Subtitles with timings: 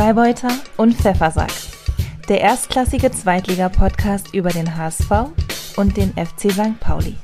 [0.00, 1.52] Freibeuter und Pfeffersack.
[2.26, 5.10] Der erstklassige Zweitliga-Podcast über den HSV
[5.76, 6.80] und den FC St.
[6.80, 7.16] Pauli.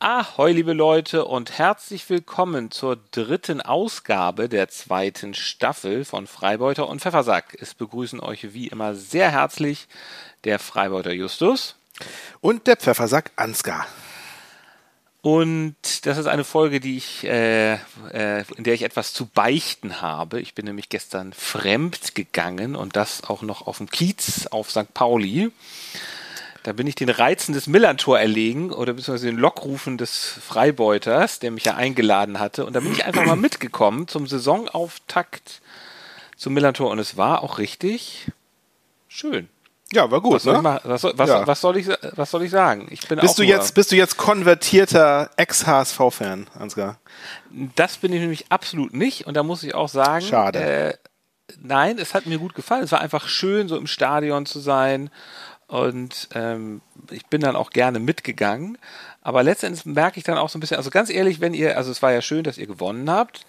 [0.00, 7.00] Ahoi, liebe Leute, und herzlich willkommen zur dritten Ausgabe der zweiten Staffel von Freibeuter und
[7.00, 7.56] Pfeffersack.
[7.58, 9.88] Es begrüßen euch wie immer sehr herzlich
[10.44, 11.76] der Freibeuter Justus
[12.42, 13.86] und der Pfeffersack Ansgar.
[15.24, 17.76] Und das ist eine Folge, die ich, äh,
[18.12, 20.38] äh, in der ich etwas zu beichten habe.
[20.38, 24.92] Ich bin nämlich gestern fremd gegangen und das auch noch auf dem Kiez auf St.
[24.92, 25.50] Pauli.
[26.62, 30.14] Da bin ich den Reizen des Millantor erlegen oder beziehungsweise den Lockrufen des
[30.46, 32.66] Freibeuters, der mich ja eingeladen hatte.
[32.66, 35.62] Und da bin ich einfach mal mitgekommen zum Saisonauftakt
[36.36, 38.30] zum Millantor und es war auch richtig
[39.08, 39.48] schön.
[39.92, 40.34] Ja, war gut.
[40.34, 40.80] Was soll, ne?
[40.82, 41.46] ich, was, soll, was, Ja.
[41.46, 42.86] was, soll, ich, was soll ich sagen?
[42.90, 46.98] Ich bin Bist du jetzt, bist du jetzt konvertierter Ex-HSV-Fan, Ansgar?
[47.76, 49.26] Das bin ich nämlich absolut nicht.
[49.26, 50.58] Und da muss ich auch sagen, Schade.
[50.58, 50.94] Äh,
[51.60, 52.82] nein, es hat mir gut gefallen.
[52.82, 55.10] Es war einfach schön, so im Stadion zu sein.
[55.66, 58.78] Und ähm, ich bin dann auch gerne mitgegangen.
[59.22, 61.90] Aber letztendlich merke ich dann auch so ein bisschen, also ganz ehrlich, wenn ihr, also
[61.90, 63.46] es war ja schön, dass ihr gewonnen habt.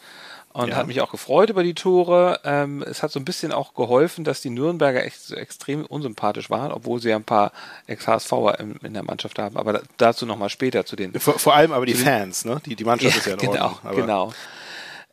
[0.56, 0.78] Und Ja.
[0.78, 2.40] hat mich auch gefreut über die Tore.
[2.46, 6.50] Ähm, es hat so ein bisschen auch geholfen, dass die Nürnberger echt so extrem unsympathisch
[6.50, 7.52] waren, obwohl sie ja ein paar
[7.88, 9.58] Ex-HSVer in, in der Mannschaft haben.
[9.58, 12.62] Aber da, dazu nochmal später zu den Vor, vor allem aber die Fans, ne?
[12.66, 13.80] Die, die Mannschaft ist ja in genau, Ordnung.
[13.84, 14.34] Aber, genau.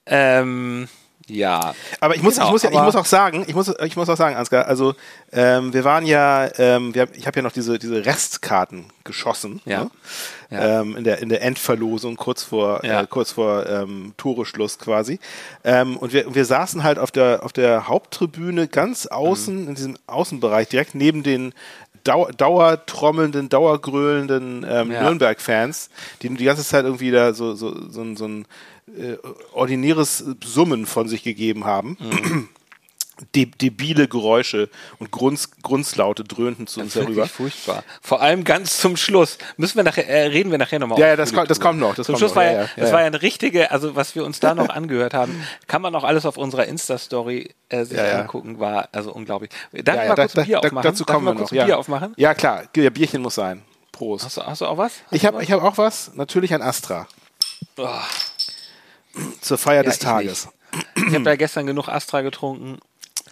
[0.06, 0.88] Ähm,
[1.26, 1.74] ja.
[2.00, 4.08] aber ich muss, Genau, ich, muss ja, ich muss auch sagen, ich muss, ich muss
[4.08, 4.94] auch sagen, Ansgar, also
[5.32, 9.84] ähm, wir waren ja, ähm, wir, ich habe ja noch diese, diese Restkarten geschossen Ja.
[9.84, 9.90] ne?
[10.50, 10.80] Ja.
[10.80, 13.00] Ähm, in, der, in der Endverlosung, kurz vor, Ja.
[13.02, 15.18] äh, kurz vor ähm, Toreschluss quasi.
[15.64, 19.68] Ähm, und wir, wir saßen halt auf der, auf der Haupttribüne ganz außen, Mhm.
[19.68, 21.54] in diesem Außenbereich, direkt neben den
[22.04, 25.02] Dau dauertrommelnden, dauergröhlenden ähm, Ja.
[25.02, 25.88] Nürnberg-Fans,
[26.22, 28.44] die die ganze Zeit irgendwie da so, so, so, ein- so ein
[28.88, 29.16] äh,
[29.52, 31.96] ordinäres Summen von sich gegeben haben.
[32.00, 32.48] Mhm.
[33.36, 37.26] De debile Geräusche und Grunz Grunzlaute dröhnten zu uns herüber.
[37.28, 37.84] furchtbar.
[38.00, 39.38] Vor allem ganz zum Schluss.
[39.58, 40.98] Müssen wir nachher, äh, reden wir nachher nochmal.
[40.98, 42.68] Ja, ja, das kommt- das kommt noch, das zum kommt Schluss noch, war ja, ja,
[42.74, 43.06] das ja, war ja.
[43.06, 46.36] eine richtige, also was wir uns da noch angehört haben, kann man auch alles auf
[46.36, 49.50] unserer Insta-Story äh, sich Ja, angucken, war also unglaublich.
[49.72, 50.82] Darf Ja, ich mal kurz ein Bier da- aufmachen?
[50.90, 51.52] Dazu Darf kommen ich wir noch.
[51.52, 51.64] Ja.
[51.66, 52.14] Bier aufmachen?
[52.16, 52.64] ja, klar.
[52.74, 53.62] Ja, Bierchen muss sein.
[53.92, 54.24] Prost.
[54.24, 54.94] Hast du, hast du auch was?
[54.94, 56.12] Hast Ich habe hab auch was.
[56.14, 57.06] Natürlich ein Astra.
[57.76, 57.86] Oh,
[59.40, 60.48] Zur Feier des ich Tages.
[60.96, 61.08] nicht.
[61.08, 62.78] Ich habe ja gestern genug Astra getrunken.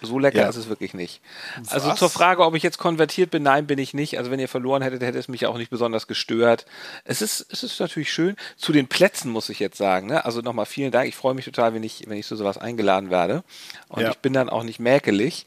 [0.03, 0.49] So lecker Ja.
[0.49, 1.21] ist es wirklich nicht.
[1.69, 1.99] Also Was?
[1.99, 4.17] zur Frage, ob ich jetzt konvertiert bin, nein, bin ich nicht.
[4.19, 6.65] Also wenn ihr verloren hättet, hätte es mich auch nicht besonders gestört.
[7.05, 8.37] Es ist, es ist natürlich schön.
[8.57, 10.07] Zu den Plätzen muss ich jetzt sagen.
[10.07, 10.25] Ne?
[10.25, 11.07] Also nochmal vielen Dank.
[11.09, 13.43] Ich freue mich total, wenn ich, wenn ich zu sowas eingeladen werde.
[13.89, 14.11] Und Ja.
[14.11, 15.47] ich bin dann auch nicht mäkelig.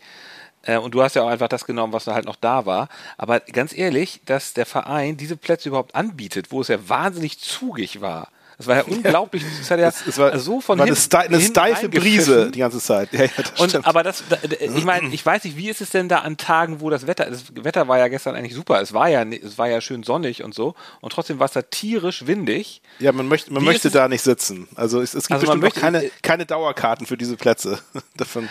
[0.61, 2.89] Äh, Und du hast ja auch einfach das genommen, was da halt noch da war.
[3.17, 8.01] Aber ganz ehrlich, dass der Verein diese Plätze überhaupt anbietet, wo es ja wahnsinnig zugig
[8.01, 8.29] war.
[8.66, 9.44] Das war ja unglaublich.
[9.59, 12.51] Das hat ja Es, es war, so von war eine, hinten- eine hinten steife Brise
[12.51, 13.12] die ganze Zeit.
[13.13, 13.85] Ja, ja, das Und stimmt.
[13.88, 16.38] aber das, da- da- ich meine, ich weiß nicht, wie ist es denn da an
[16.38, 18.81] Tagen, wo das Wetter, das Wetter war ja gestern eigentlich super.
[18.81, 20.75] Es war ja, es war ja schön sonnig und so.
[21.01, 22.81] Und trotzdem war es da tierisch windig.
[23.00, 24.68] ja, man möchte, man Wie möchte es- da nicht sitzen.
[24.75, 27.80] Also es, es gibt Also bestimmt möchte- keine, keine Dauerkarten für diese Plätze.
[28.18, 28.47] Davon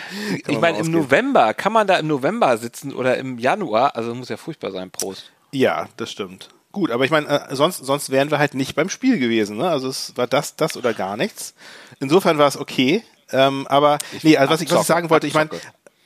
[0.47, 0.91] Ich meine, im.
[0.91, 3.95] November, kann man da im November sitzen oder im Januar?
[3.95, 5.31] Also muss ja furchtbar sein, Prost.
[5.51, 6.49] Ja, das stimmt.
[6.73, 9.57] Gut, aber ich meine, äh, sonst, sonst wären wir halt nicht beim Spiel gewesen.
[9.57, 9.69] Ne?
[9.69, 11.53] Also es war das, das oder gar nichts.
[12.01, 13.03] Insofern war es okay.
[13.31, 15.49] Ähm, aber nee, also was ich, was ich sagen wollte, ich meine,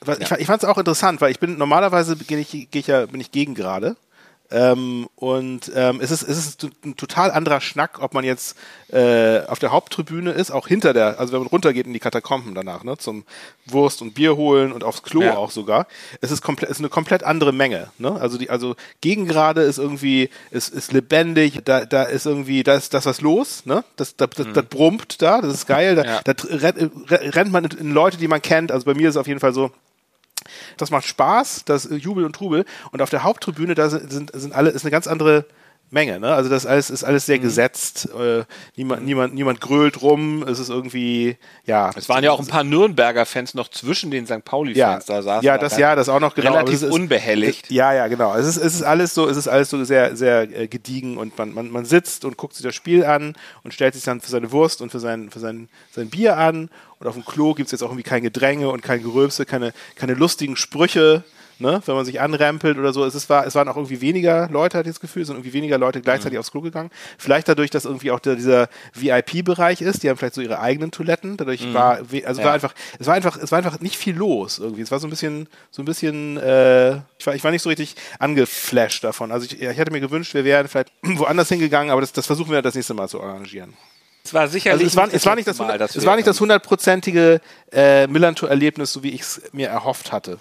[0.02, 3.06] was- ich, ich fand es auch interessant, weil ich bin normalerweise gehe ich, ich ja,
[3.06, 3.96] bin ich gegen gerade.
[4.50, 8.56] Ähm, und ähm, es ist es ist ein total anderer Schnack, ob man jetzt
[8.90, 12.54] äh, auf der Haupttribüne ist, auch hinter der, also wenn man runtergeht in die Katakomben
[12.54, 13.24] danach, ne, zum
[13.66, 15.36] Wurst und Bier holen und aufs Klo Ja.
[15.36, 15.86] auch sogar.
[16.22, 17.90] Es ist komplett, es ist eine komplett andere Menge.
[17.98, 18.12] Ne?
[18.18, 22.94] Also die, also Gegengrade ist irgendwie, ist, ist lebendig, da, da ist irgendwie, da ist
[22.94, 23.84] das was los, ne?
[23.96, 25.94] Das, das, das, das brummt da, das ist geil.
[25.96, 26.08] Da, Mhm.
[26.08, 26.20] Ja.
[26.24, 28.72] da rennt, rennt man in Leute, die man kennt.
[28.72, 29.70] Also bei mir ist es auf jeden Fall so,
[30.76, 32.64] das macht Spaß, das Jubel und Trubel.
[32.90, 35.44] Und auf der Haupttribüne, da sind, sind alle, ist eine ganz andere
[35.90, 36.34] Menge, ne?
[36.34, 37.26] Also das alles ist alles Mhm.
[37.26, 38.08] sehr gesetzt.
[38.18, 38.44] Äh,
[38.76, 40.42] niemand, niemand, niemand grölt rum.
[40.42, 41.90] Es ist irgendwie, ja.
[41.96, 44.32] Es waren ja auch ein paar Nürnberger Fans noch zwischen den St.
[44.32, 45.46] ja, Pauli-Fans da saßen.
[45.46, 46.48] ja, das ja, das auch noch genau.
[46.50, 47.70] aber relativ es ist, unbehelligt.
[47.70, 48.34] Ja, ja, genau.
[48.34, 51.36] Es ist, es ist alles so, es ist alles so sehr, sehr äh, gediegen und
[51.38, 53.34] man, man, man sitzt und guckt sich das Spiel an
[53.64, 56.68] und stellt sich dann für seine Wurst und für sein, für sein, sein Bier an.
[57.00, 60.14] Und auf dem Klo gibt's jetzt auch irgendwie kein Gedränge und kein Gerülpse, keine, keine
[60.14, 61.22] lustigen Sprüche.
[61.60, 64.48] Ne, wenn man sich anrempelt oder so, es, ist, war, es waren auch irgendwie weniger
[64.48, 66.38] Leute, hatte ich das Gefühl, es sind irgendwie weniger Leute gleichzeitig Mhm.
[66.38, 66.90] aufs Klo gegangen.
[67.18, 70.92] Vielleicht dadurch, dass irgendwie auch der, dieser VIP-Bereich ist, die haben vielleicht so ihre eigenen
[70.92, 71.36] Toiletten.
[71.36, 72.44] Dadurch war, we- also Mhm.
[72.44, 72.46] Ja.
[72.46, 74.82] war einfach, es war einfach, es war einfach nicht viel los irgendwie.
[74.82, 77.68] Es war so ein bisschen, so ein bisschen, äh, ich war, ich war nicht so
[77.70, 79.32] richtig angeflasht davon.
[79.32, 82.52] Also ich, ich hätte mir gewünscht, wir wären vielleicht woanders hingegangen, aber das, das versuchen
[82.52, 83.74] wir das nächste Mal zu arrangieren.
[84.24, 86.38] Es war sicherlich also es war, es war nicht das, Mal, es war nicht das
[86.40, 87.40] hundertprozentige
[87.72, 90.38] äh, Millantor-Erlebnis, so wie ich es mir erhofft hatte.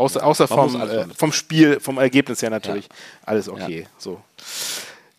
[0.00, 2.88] Außer, außer vom, äh, vom Spiel, vom Ergebnis her natürlich.
[3.24, 3.86] Alles okay.
[3.98, 4.20] So.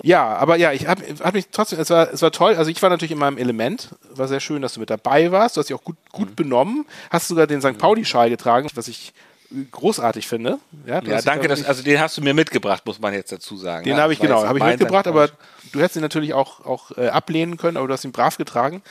[0.03, 2.55] Ja, aber ja, ich habe hab mich trotzdem, es war, es war toll.
[2.55, 3.89] Also ich war natürlich in meinem Element.
[4.15, 5.55] War sehr schön, dass du mit dabei warst.
[5.55, 6.35] Du hast dich auch gut, gut Mhm.
[6.35, 6.85] benommen.
[7.11, 7.77] Hast sogar den St.
[7.77, 9.13] Pauli-Schal getragen, was ich
[9.51, 10.57] äh, großartig finde.
[10.87, 13.55] Ja, Ja, danke, da dass, also den hast du mir mitgebracht, muss man jetzt dazu
[13.57, 13.83] sagen.
[13.83, 15.29] den ja, habe ich genau, habe ich mitgebracht, aber
[15.71, 18.81] du hättest ihn natürlich auch, auch äh, ablehnen können, aber du hast ihn brav getragen.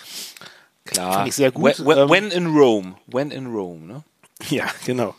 [0.84, 1.12] Klar.
[1.14, 1.78] fand ich sehr gut.
[1.80, 2.94] When, when, Ähm, when in Rome.
[3.06, 4.02] When in Rome, ne?
[4.48, 5.14] Ja, genau.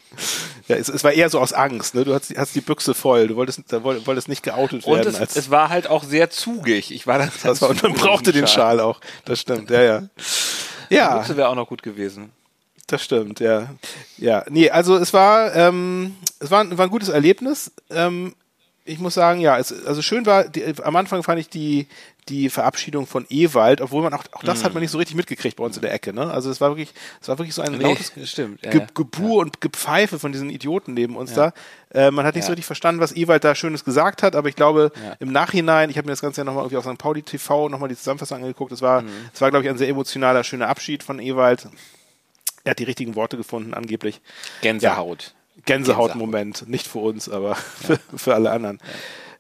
[0.68, 2.04] Ja, es, es war eher so aus Angst, ne?
[2.06, 5.10] Du hast, hast die Büchse voll, du wolltest, da woll- wolltest nicht geoutet Und werden.
[5.10, 6.92] es, als, es war halt auch sehr zugig.
[6.92, 9.00] Ich war dann das war, und man brauchte den Schal auch.
[9.26, 10.04] Das stimmt, ja, ja.
[10.90, 12.32] Die Ja, Büchse wäre auch noch gut gewesen.
[12.88, 13.70] das stimmt, ja.
[14.18, 17.72] Ja, nee, also es war, ähm, es war, war ein gutes Erlebnis.
[17.90, 18.34] Ähm,
[18.84, 21.88] ich muss sagen, ja, es, also schön war, die, am Anfang fand ich die,
[22.30, 25.56] die Verabschiedung von Ewald, obwohl man auch, auch das hat man nicht so richtig mitgekriegt
[25.58, 26.32] bei uns in der Ecke, ne?
[26.32, 28.64] Also es war wirklich, es war wirklich so ein Nee, lautes stimmt.
[28.64, 28.88] Ja, Ge ja.
[28.94, 31.54] Gebuhr und Gepfeife von diesen Idioten neben uns da.
[31.94, 32.48] Äh, man hat nicht Ja.
[32.48, 35.16] so richtig verstanden, was Ewald da Schönes gesagt hat, aber ich glaube, Ja.
[35.20, 36.98] im Nachhinein, ich habe mir das Ganze ja nochmal irgendwie auf St.
[36.98, 39.10] Pauli TV nochmal die Zusammenfassung angeguckt, es war, Mhm.
[39.34, 41.68] es war, glaube ich, ein sehr emotionaler, schöner Abschied von Ewald.
[42.64, 44.22] Er hat die richtigen Worte gefunden, angeblich.
[44.62, 45.34] Gänsehaut.
[45.66, 48.80] Gänsehaut-Moment, nicht für uns, aber für, für alle anderen.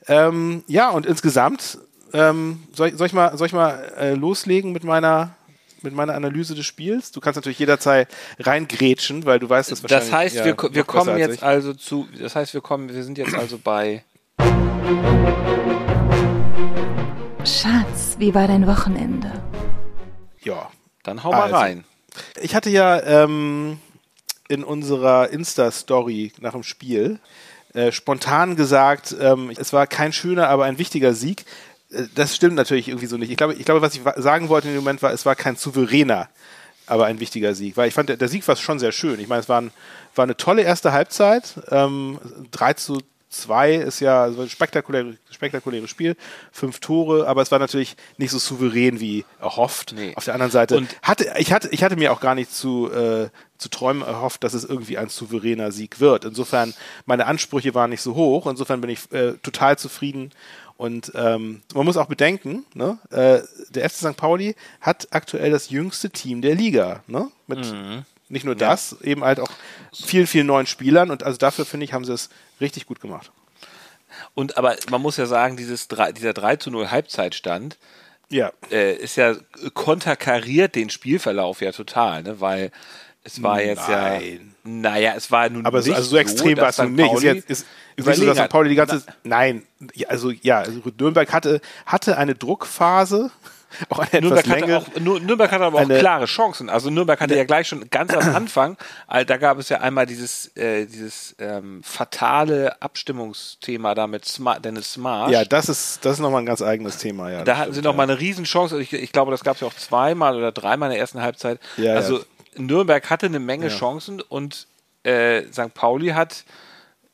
[0.07, 1.77] Ähm, ja, und insgesamt,
[2.13, 5.35] ähm, soll, ich- soll ich mal, soll ich mal äh, loslegen mit meiner,
[5.81, 7.11] mit meiner Analyse des Spiels?
[7.11, 8.07] Du kannst natürlich jederzeit
[8.39, 10.09] reingrätschen, weil du weißt das wahrscheinlich.
[10.09, 11.43] Das heißt, ja, wir, wir kommen jetzt ich.
[11.43, 14.03] also zu, das heißt, wir kommen, wir sind jetzt also bei
[17.45, 19.31] Schatz, wie war dein Wochenende?
[20.43, 20.69] Ja.
[21.03, 21.55] Dann hau mal Also.
[21.55, 21.83] rein.
[22.41, 23.79] Ich hatte ja ähm,
[24.51, 27.19] in unserer Insta-Story nach dem Spiel
[27.73, 31.45] äh, spontan gesagt, ähm, es war kein schöner, aber ein wichtiger Sieg.
[31.91, 33.31] Äh, Das stimmt natürlich irgendwie so nicht.
[33.31, 35.55] Ich glaube, ich glaube, was ich sagen wollte in dem Moment war, es war kein
[35.55, 36.29] souveräner,
[36.85, 37.77] aber ein wichtiger Sieg.
[37.77, 39.19] Weil ich fand, der, der Sieg war schon sehr schön.
[39.21, 39.71] Ich meine, es war, ein,
[40.15, 41.53] war eine tolle erste Halbzeit.
[41.69, 42.19] Ähm,
[42.51, 42.99] 3 zu
[43.31, 46.15] 2 ist ja so ein spektakuläre, spektakuläres Spiel.
[46.51, 49.93] Fünf Tore, aber es war natürlich nicht so souverän wie erhofft.
[49.95, 50.13] Nee.
[50.15, 52.91] Auf der anderen Seite Und- hatte, ich, hatte, ich hatte mir auch gar nicht zu,
[52.91, 56.25] äh, zu träumen erhofft, dass es irgendwie ein souveräner Sieg wird.
[56.25, 56.73] Insofern,
[57.05, 58.47] meine Ansprüche waren nicht so hoch.
[58.47, 60.31] Insofern bin ich äh, total zufrieden.
[60.77, 64.17] Und ähm, man muss auch bedenken, ne, äh, der FC St.
[64.17, 67.03] Pauli hat aktuell das jüngste Team der Liga.
[67.05, 67.29] Ne?
[67.45, 67.71] Mit
[68.29, 69.51] nicht nur das, eben halt auch
[69.93, 71.11] vielen, vielen neuen Spielern.
[71.11, 72.29] Und also dafür, finde ich, haben sie es
[72.59, 73.31] richtig gut gemacht.
[74.33, 77.77] Und aber man muss ja sagen, dieses dieser 3 zu 0 Halbzeitstand
[78.29, 78.51] Ja.
[78.71, 79.35] äh, ist ja
[79.73, 82.41] konterkariert den Spielverlauf ja total, ne?
[82.41, 82.71] Weil
[83.23, 84.19] es war jetzt ja.
[84.63, 87.13] Naja, es war nun Aber so, nicht also so extrem war dass es nun nicht.
[87.13, 87.65] Ist, jetzt, ist,
[87.95, 88.49] ist nicht so, dass St.
[88.49, 89.03] Pauli die ganze.
[89.23, 93.31] Nein, ja, also ja, also Nürnberg hatte, hatte eine Druckphase,
[93.89, 94.77] auch eine etwas Nürnberg hatte, längere.
[94.77, 96.69] auch, Nür- Nürnberg hatte aber auch eine- klare Chancen.
[96.69, 98.77] Also Nürnberg hatte ja gleich schon ganz am Anfang,
[99.09, 104.59] äh, da gab es ja einmal dieses, äh, dieses ähm, fatale Abstimmungsthema da mit Smar
[104.59, 105.31] Dennis Smarsch.
[105.31, 107.29] ja, das ist, das ist nochmal ein ganz eigenes Thema.
[107.31, 107.97] Ja, da hatten sie stimmt, noch ja.
[107.97, 108.79] mal eine Riesenchance.
[108.81, 111.59] Ich, ich glaube, das gab es ja auch zweimal oder dreimal in der ersten Halbzeit.
[111.77, 112.23] Ja, also ja.
[112.57, 113.75] Nürnberg hatte eine Menge Ja.
[113.75, 114.67] Chancen und
[115.03, 115.73] äh, St.
[115.73, 116.43] Pauli hat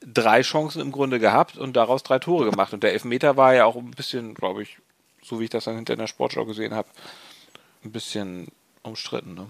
[0.05, 2.73] drei Chancen im Grunde gehabt und daraus drei Tore gemacht.
[2.73, 4.77] Und der Elfmeter war ja auch ein bisschen, glaube ich,
[5.27, 6.87] so wie ich das dann hinter in der Sportschau gesehen habe,
[7.83, 8.47] ein bisschen
[8.83, 9.33] umstritten.
[9.33, 9.47] Ne?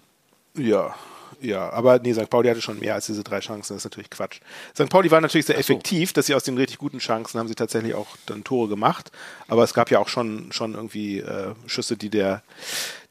[0.55, 0.95] Ja,
[1.39, 2.29] ja, aber nee, St.
[2.29, 4.39] Pauli hatte schon mehr als diese drei Chancen, das ist natürlich Quatsch.
[4.73, 4.89] St.
[4.89, 7.93] Pauli war natürlich sehr effektiv, dass sie aus den richtig guten Chancen haben sie tatsächlich
[7.93, 9.11] auch dann Tore gemacht,
[9.47, 12.41] aber es gab ja auch schon, schon irgendwie äh, Schüsse, die der,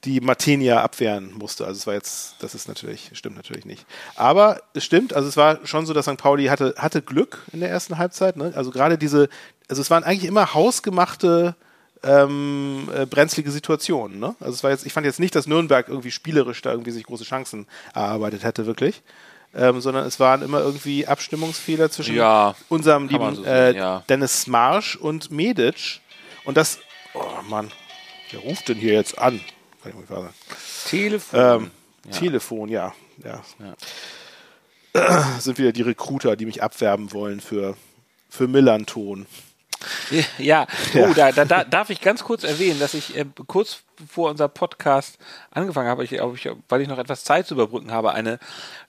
[0.04, 1.66] die Martinia abwehren musste.
[1.66, 3.86] Also es war jetzt, das ist natürlich, stimmt natürlich nicht.
[4.16, 6.16] Aber es stimmt, also es war schon so, dass St.
[6.16, 8.52] Pauli hatte, hatte Glück in der ersten Halbzeit, ne?
[8.56, 9.28] Also gerade diese,
[9.68, 11.54] also es waren eigentlich immer hausgemachte
[12.06, 14.18] ähm, äh, brenzlige Situationen.
[14.18, 14.34] Ne?
[14.40, 17.04] Also es war jetzt, ich fand jetzt nicht, dass Nürnberg irgendwie spielerisch da irgendwie sich
[17.04, 19.02] große Chancen erarbeitet hätte, wirklich.
[19.54, 24.02] Ähm, sondern es waren immer irgendwie Abstimmungsfehler zwischen Ja, unserem lieben so äh, sehen, ja.
[24.08, 26.00] Dennis Marsch und Medic.
[26.44, 26.78] Und das,
[27.14, 27.70] oh Mann,
[28.30, 29.40] wer ruft denn hier jetzt an?
[29.82, 30.34] Kann ich mal sagen.
[30.88, 31.40] Telefon.
[31.40, 31.70] Ähm,
[32.10, 32.92] Telefon, ja.
[33.24, 33.42] ja.
[35.38, 37.76] Sind wieder die Recruiter, die mich abwerben wollen für,
[38.28, 39.26] für Millanton.
[40.38, 44.30] Ja, oh, da, da, da darf ich ganz kurz erwähnen, dass ich äh, kurz bevor
[44.30, 45.18] unser Podcast
[45.50, 48.38] angefangen habe, ich, ich, weil ich noch etwas Zeit zu überbrücken habe, eine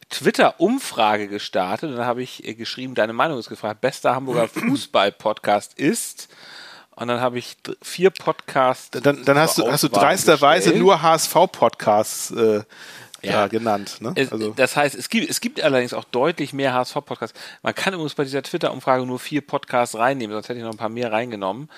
[0.10, 1.91] Twitter-Umfrage gestartet.
[1.91, 6.29] Und da habe ich äh, geschrieben, deine Meinung ist gefragt, bester Hamburger Fußball-Podcast ist.
[6.96, 8.89] Und dann habe ich vier Podcasts.
[8.89, 10.82] Dann, dann hast, du, hast du dreisterweise gestellt.
[10.82, 12.63] nur HSV-Podcasts äh,
[13.21, 13.31] Ja.
[13.31, 13.47] ja.
[13.47, 13.97] genannt.
[14.01, 14.13] Ne?
[14.15, 17.38] Es, Also, das heißt, es gibt, es gibt allerdings auch deutlich mehr HSV-Podcasts.
[17.63, 20.77] Man kann übrigens bei dieser Twitter-Umfrage nur vier Podcasts reinnehmen, sonst hätte ich noch ein
[20.77, 21.69] paar mehr reingenommen.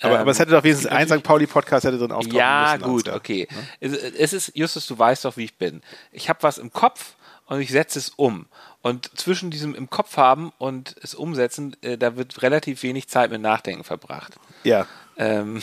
[0.00, 1.22] Aber, Ähm, aber es hätte doch wenigstens ein St.
[1.22, 2.90] Pauli-Podcast hätte drin auftauchen Ja, müssen.
[2.90, 3.46] gut, okay.
[3.80, 5.82] Es, es ist, Justus, du weißt doch, wie ich bin.
[6.10, 7.14] Ich habe was im Kopf
[7.46, 8.46] und ich setze es um.
[8.82, 13.30] Und zwischen diesem im Kopf haben und es umsetzen, äh, da wird relativ wenig Zeit
[13.30, 14.36] mit Nachdenken verbracht.
[14.64, 14.86] Ja.
[15.20, 15.60] Ähm,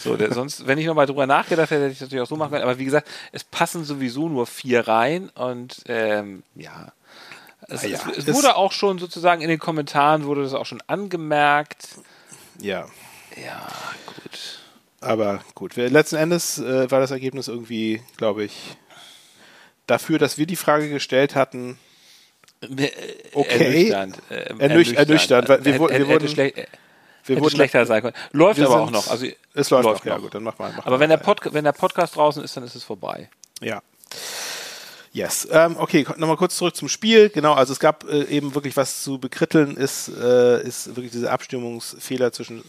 [0.00, 2.36] so, der, sonst, wenn ich nochmal drüber nachgedacht hätte, hätte ich das natürlich auch so
[2.36, 2.62] machen können.
[2.62, 6.92] Aber wie gesagt, es passen sowieso nur vier rein und ähm, ja.
[7.68, 10.64] Es, Ah ja, es, es wurde auch schon sozusagen in den Kommentaren wurde das auch
[10.66, 11.88] schon angemerkt.
[12.60, 12.86] Ja.
[13.36, 13.68] Ja,
[14.06, 14.58] gut.
[15.00, 18.52] Aber gut, letzten Endes äh, war das Ergebnis irgendwie, glaube ich,
[19.86, 21.78] dafür, dass wir die Frage gestellt hatten.
[23.32, 23.64] Okay.
[23.64, 24.18] Ernüchternd.
[24.30, 26.66] äh, Ernüch- ernüchternd, weil wir wurden- wir wurden- schlech-
[27.28, 28.14] Wir hätte wurden schlechter sein können.
[28.32, 29.08] Läuft aber auch noch.
[29.08, 30.22] Also, Es läuft, läuft noch, ja noch.
[30.22, 30.72] gut, dann mach mal.
[30.76, 31.16] Mach aber mal wenn der.
[31.18, 33.28] Pod wenn der Podcast draußen ist, dann ist es vorbei.
[33.60, 33.82] Ja.
[35.12, 35.48] Yes.
[35.50, 37.30] Ähm, okay, nochmal kurz zurück zum Spiel.
[37.30, 41.32] Genau, also es gab äh, eben wirklich was zu bekritteln, ist, äh, ist wirklich dieser
[41.32, 42.62] Abstimmungsfehler zwischen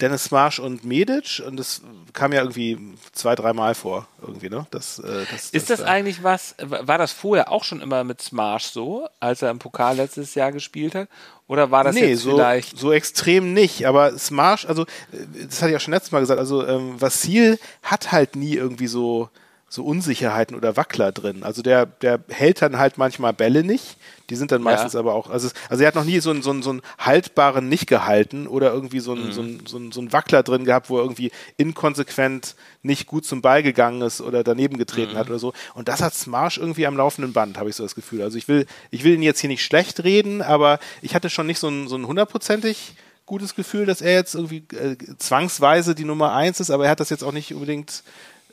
[0.00, 2.78] Dennis Marsch und Medic und das kam ja irgendwie
[3.12, 4.66] zwei, dreimal vor, irgendwie, ne?
[4.70, 8.20] Das, äh, das, Ist das da- eigentlich was, war das vorher auch schon immer mit
[8.20, 11.08] Smash so, als er im Pokal letztes Jahr gespielt hat?
[11.46, 12.78] Oder war das nee, jetzt so, vielleicht.
[12.78, 16.38] so extrem nicht, aber Smash, also äh, das hatte ich auch schon letztes Mal gesagt,
[16.40, 19.28] also ähm, Vassil hat halt nie irgendwie so
[19.72, 21.44] so Unsicherheiten oder Wackler drin.
[21.44, 23.96] Also der, der hält dann halt manchmal Bälle nicht.
[24.28, 26.42] Die sind dann meistens aber auch, also, es- also er hat noch nie so einen,
[26.42, 29.92] so einen, so einen haltbaren nicht gehalten oder irgendwie so einen, so, einen, so, einen,
[29.92, 34.20] so einen Wackler drin gehabt, wo er irgendwie inkonsequent nicht gut zum Ball gegangen ist
[34.20, 35.52] oder daneben getreten hat oder so.
[35.74, 38.22] Und das hat Smarsh irgendwie am laufenden Band, habe ich so das Gefühl.
[38.22, 41.46] Also ich will, ich will ihn jetzt hier nicht schlecht reden, aber ich hatte schon
[41.46, 42.94] nicht so ein, so ein hundertprozentig
[43.26, 46.98] gutes Gefühl, dass er jetzt irgendwie äh, zwangsweise die Nummer eins ist, aber er hat
[47.00, 48.02] das jetzt auch nicht unbedingt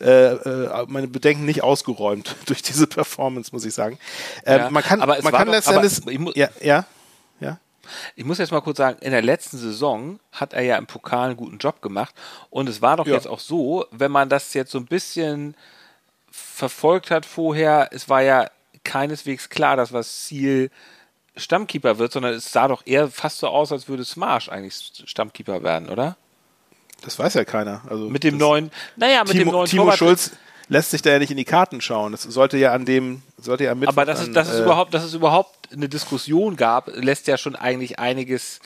[0.01, 3.98] äh, äh, meine Bedenken nicht ausgeräumt durch diese Performance, muss ich sagen.
[4.46, 6.01] Ähm, Ja, man kann, aber es man kann letzten Endes,
[6.36, 6.86] ja, ja,
[7.39, 7.60] ja,
[8.16, 11.30] Ich muss jetzt mal kurz sagen, in der letzten Saison hat er ja im Pokal
[11.30, 12.13] einen guten Job gemacht.
[12.50, 13.13] Und es war doch Ja.
[13.16, 15.56] jetzt auch so, wenn man das jetzt so ein bisschen
[16.32, 18.50] verfolgt hat vorher, es war ja
[18.84, 20.70] keineswegs klar, dass was Ziel
[21.36, 25.62] Stammkeeper wird, sondern es sah doch eher fast so aus, als würde Smarsh eigentlich Stammkeeper
[25.63, 26.18] werden, oder?
[27.01, 27.82] Das weiß ja keiner.
[27.89, 30.32] Also Mit dem neuen, naja, mit dem Timo, neuen Timo Torwart- Schulz
[30.70, 32.12] lässt sich da ja nicht in die Karten schauen.
[32.12, 33.88] Das sollte ja an dem, sollte ja mit.
[33.88, 37.56] Aber dass es, dass es überhaupt, dass es überhaupt eine Diskussion gab, lässt ja schon
[37.56, 38.60] eigentlich einiges,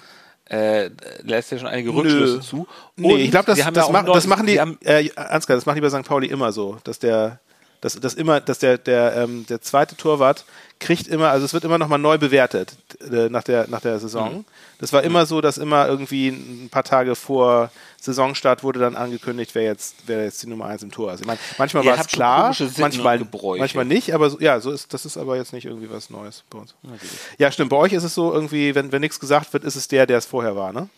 [0.50, 0.90] äh,
[1.22, 2.42] lässt ja schon einige Rückschlüsse Nö.
[2.42, 2.68] zu.
[2.96, 5.76] Nee, Und ich glaube, das, das, ja das machen die, haben- äh, Ansgar, das machen
[5.76, 6.04] die bei St.
[6.08, 7.40] Pauli immer so, dass der,
[7.82, 10.46] dass, dass immer, dass der, der, ähm, der zweite Torwart
[10.80, 12.74] kriegt immer, also es wird immer nochmal neu bewertet
[13.12, 14.38] äh, nach der, nach der Saison.
[14.38, 14.46] Mhm.
[14.80, 19.54] Das war immer so, dass immer irgendwie ein paar Tage vor Saisonstart wurde dann angekündigt,
[19.54, 21.20] wer jetzt, wer jetzt die Nummer eins im Tor ist.
[21.22, 23.20] Ich meine, manchmal war es klar, manchmal,
[23.60, 26.44] manchmal nicht, aber so, ja, so ist, das ist aber jetzt nicht irgendwie was Neues
[26.50, 26.74] bei uns.
[27.38, 27.70] Ja, stimmt.
[27.70, 30.18] Bei euch ist es so irgendwie, wenn, wenn nichts gesagt wird, ist es der, der
[30.18, 30.90] es vorher war, ne?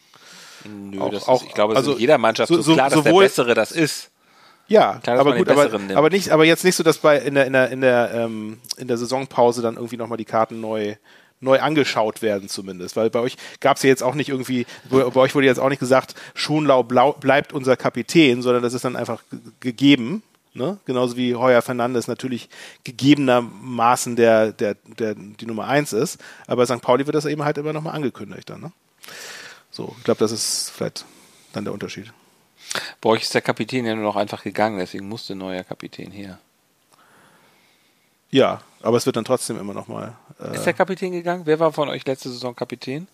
[0.65, 2.73] Nö, Auch- das auch- ist, ich glaube, es ist also in jeder Mannschaft so- so,
[2.73, 4.09] klar, dass der Bessere das ist.
[4.73, 7.45] Ja, Klar, aber gut, aber, aber nicht, aber jetzt nicht so, dass bei in der
[7.45, 10.95] in der in der ähm, in der Saisonpause dann irgendwie nochmal die Karten neu
[11.39, 15.15] neu angeschaut werden zumindest, weil bei euch gab es ja jetzt auch nicht irgendwie, bei
[15.15, 19.21] euch wurde jetzt auch nicht gesagt, Schonlau bleibt unser Kapitän, sondern das ist dann einfach
[19.59, 20.77] gegeben, ne?
[20.85, 22.49] Genauso wie Heuer Fernandes natürlich
[22.85, 26.81] gegebenermaßen der der der die Nummer eins ist, aber St.
[26.81, 28.71] Pauli wird das eben halt immer nochmal angekündigt dann, ne?
[29.69, 31.05] So, ich glaube, das ist vielleicht
[31.51, 32.13] dann der Unterschied.
[33.01, 36.11] Bei euch ist der Kapitän ja nur noch einfach gegangen, deswegen musste ein neuer Kapitän
[36.11, 36.39] her.
[38.31, 40.15] Ja, aber es wird dann trotzdem immer nochmal.
[40.39, 41.45] Äh, Ist der Kapitän gegangen?
[41.45, 43.07] Wer war von euch letzte Saison Kapitän?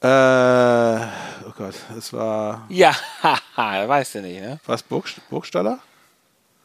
[0.00, 2.66] Äh, oh Gott, es war.
[2.68, 4.60] Ja, haha, weißt du nicht, ne?
[4.66, 5.78] Was, Burg, Burgstaller?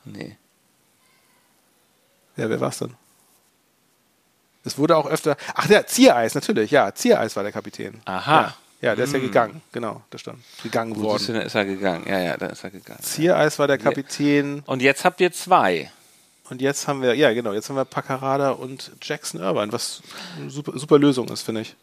[0.05, 0.37] Nee.
[2.35, 2.93] Ja, wer war's denn?
[4.65, 5.35] Es wurde auch öfter.
[5.55, 6.93] Ach ja, Ziereis, natürlich, ja.
[6.93, 8.01] Ziereis war der Kapitän.
[8.05, 8.41] Aha.
[8.41, 10.39] Ja, ja der ist ja gegangen, genau, da stand.
[10.61, 11.25] Gegangen du, worden.
[11.27, 12.05] dann ist er gegangen.
[12.07, 13.01] Ja, ja, dann ist er gegangen.
[13.01, 14.61] Ziereis war der Kapitän.
[14.65, 15.91] Und jetzt habt ihr zwei.
[16.49, 20.03] Und jetzt haben wir, ja genau, jetzt haben wir Paccarada und Jackson Irvine, was
[20.37, 21.75] eine super, super Lösung ist, finde ich.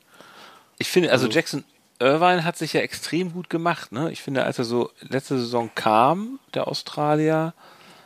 [0.79, 1.65] Ich finde, also Jackson
[1.99, 3.93] Irvine hat sich ja extrem gut gemacht.
[3.93, 4.13] Ne?
[4.13, 7.55] Ich finde, als er so letzte Saison kam, der Australier,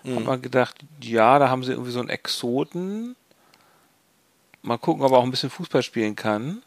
[0.04, 0.16] Mhm.
[0.16, 3.16] hat man gedacht, ja, da haben sie irgendwie so einen Exoten.
[4.62, 6.62] Mal gucken, ob er auch ein bisschen Fußball spielen kann.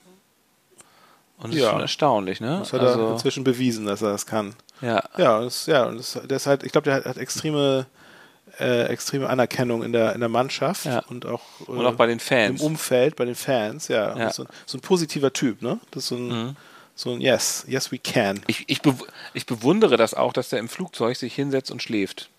[1.37, 1.65] Und das Ja.
[1.67, 2.57] ist schon erstaunlich, ne?
[2.59, 4.55] Das hat er also, inzwischen bewiesen, dass er das kann.
[4.81, 5.03] ja.
[5.17, 7.85] Ja, das, ja, und das, der ist halt, ich glaube, der hat, hat extreme,
[8.59, 11.03] äh, extreme Anerkennung in der, in der Mannschaft Ja.
[11.09, 12.59] und auch, äh, Und auch bei den Fans.
[12.59, 14.17] im Umfeld, bei den Fans, ja.
[14.17, 14.25] Ja.
[14.25, 14.31] Mhm.
[14.31, 15.79] So, ein- so ein positiver Typ, ne?
[15.91, 16.57] Das ist so ein,
[16.95, 18.41] so ein Yes, yes we can.
[18.47, 18.95] Ich, ich, bew
[19.35, 22.29] ich bewundere das auch, dass er im Flugzeug sich hinsetzt und schläft.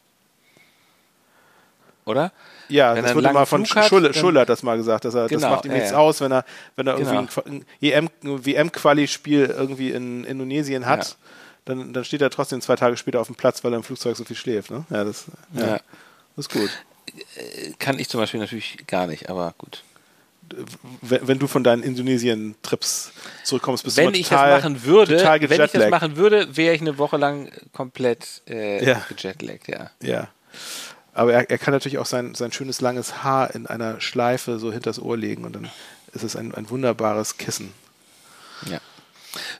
[2.08, 2.32] Oder?
[2.68, 5.14] Ja, Wenn das wurde mal von hat, Schulle, dann- Schulle hat das mal gesagt, dass
[5.14, 5.98] er, das Genau, macht ihm ja, nichts ja.
[5.98, 6.44] aus, wenn er,
[6.76, 7.08] wenn er Genau.
[7.10, 11.16] irgendwie ein, Qua- ein EM, WM-Quali-Spiel irgendwie in Indonesien hat.
[11.64, 14.16] dann, dann steht er trotzdem zwei Tage später auf dem Platz, weil er im Flugzeug
[14.16, 14.70] so viel schläft.
[14.70, 14.84] Ne?
[14.88, 15.66] Ja, das, ja.
[15.66, 15.80] Ja.
[16.34, 16.70] das ist gut.
[17.78, 19.82] Kann ich zum Beispiel natürlich gar nicht, aber gut.
[21.02, 23.12] Wenn, du von deinen Indonesien-Trips
[23.44, 26.56] zurückkommst, bist Wenn du ich total, das machen würde, total wenn ich das machen würde,
[26.56, 29.02] wäre ich eine Woche lang komplett äh, Ja.
[29.14, 29.90] gejetlaggt, ja.
[30.02, 30.28] Ja.
[31.18, 34.72] Aber er, er kann natürlich auch sein, sein schönes langes Haar in einer Schleife so
[34.72, 35.68] hinters Ohr legen und dann
[36.12, 37.72] ist es ein, ein wunderbares Kissen.
[38.70, 38.78] ja.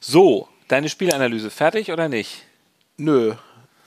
[0.00, 2.45] So, deine Spielanalyse fertig oder nicht?
[2.97, 3.35] Nö.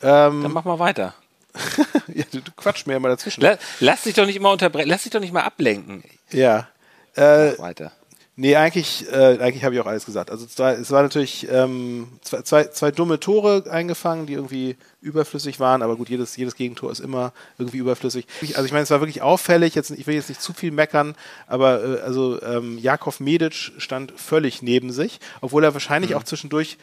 [0.02, 1.16] Ähm, Dann mach mal weiter.
[2.14, 3.42] ja, du, du quatsch mir immer dazwischen.
[3.42, 6.04] La lass dich doch nicht immer unterbrechen, lass dich doch nicht mal ablenken.
[6.30, 6.68] Ja.
[7.16, 7.92] Äh, Mach weiter.
[8.38, 10.32] Nee, eigentlich, äh, eigentlich habe ich auch alles gesagt.
[10.32, 14.78] Also es war, es war natürlich ähm, zwei, zwei, zwei dumme Tore eingefangen, die irgendwie
[15.02, 18.26] überflüssig waren, aber gut, jedes, jedes Gegentor ist immer irgendwie überflüssig.
[18.54, 21.16] Also ich meine, es war wirklich auffällig, jetzt, ich will jetzt nicht zu viel meckern,
[21.46, 26.78] aber äh, also ähm, Jakov Medic stand völlig neben sich, obwohl er wahrscheinlich auch zwischendurch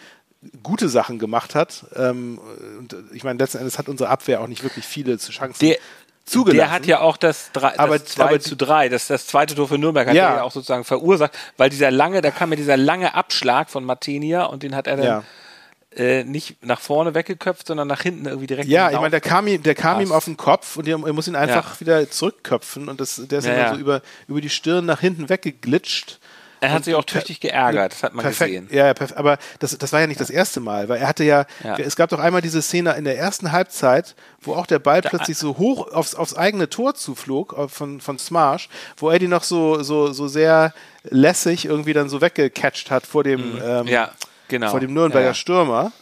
[0.62, 1.86] gute Sachen gemacht hat.
[1.96, 2.38] Ähm,
[2.78, 5.78] und äh, ich meine, letzten Endes hat unsere Abwehr auch nicht wirklich viele Chancen Der,
[6.28, 6.58] zugelassen.
[6.58, 9.54] der hat ja auch das, drei, das Aber- 2 aber- zu 3, das, das zweite
[9.54, 10.28] Tor für Nürnberg hat Ja.
[10.30, 13.84] er ja auch sozusagen verursacht, weil dieser lange, da kam ja dieser lange Abschlag von
[13.84, 15.22] Martinia und den hat er dann Ja.
[15.96, 19.46] äh, nicht nach vorne weggeköpft, sondern nach hinten irgendwie direkt Ja, ich meine, der kam
[19.46, 21.80] ihm, der kam ihm auf den Kopf und er, muss ihn einfach Ja.
[21.80, 25.28] wieder zurückköpfen und das, der ist Ja, immer so über, über die Stirn nach hinten
[25.28, 26.18] weggeglitscht.
[26.60, 28.68] Er hat sich auch tüchtig geärgert, das hat man perfekt, gesehen.
[28.70, 31.46] Ja, ja, aber das, das war ja nicht das erste Mal, weil er hatte ja,
[31.62, 31.76] Ja.
[31.78, 35.38] es gab doch einmal diese Szene in der ersten Halbzeit, wo auch der Ball plötzlich
[35.38, 39.42] so hoch aufs, aufs eigene Tor zuflog auf- von, von Smash, wo er die noch
[39.44, 40.72] so, so, so sehr
[41.04, 43.88] lässig irgendwie dann so weggecatcht hat vor dem, ähm, Mhm.
[43.88, 44.10] Ja,
[44.48, 44.70] genau.
[44.70, 45.34] vor dem Nürnberger ja, ja.
[45.34, 45.92] Stürmer.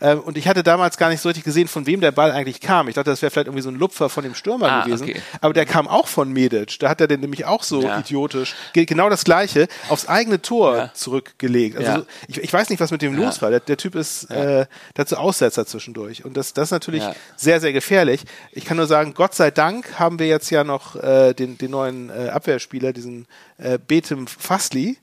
[0.00, 2.60] Ähm, und ich hatte damals gar nicht so richtig gesehen, von wem der Ball eigentlich
[2.60, 2.88] kam.
[2.88, 5.04] Ich dachte, das wäre vielleicht irgendwie so ein Lupfer von dem Stürmer Ah, gewesen.
[5.04, 5.22] okay.
[5.40, 6.78] Aber der kam auch von Medic.
[6.80, 7.98] Da hat er den nämlich auch so Ja.
[8.00, 10.90] idiotisch, ge genau das Gleiche, aufs eigene Tor Ja.
[10.94, 11.76] zurückgelegt.
[11.76, 12.02] Also Ja.
[12.28, 13.50] ich, ich weiß nicht, was mit dem los war.
[13.50, 16.24] Der, der Typ ist äh, dazu Aussetzer zwischendurch.
[16.24, 17.02] Und das, das ist natürlich
[17.36, 18.22] sehr, sehr gefährlich.
[18.52, 21.70] Ich kann nur sagen, Gott sei Dank haben wir jetzt ja noch äh, den, den
[21.70, 23.26] neuen äh, Abwehrspieler, diesen
[23.58, 24.96] äh, Betem Fasli,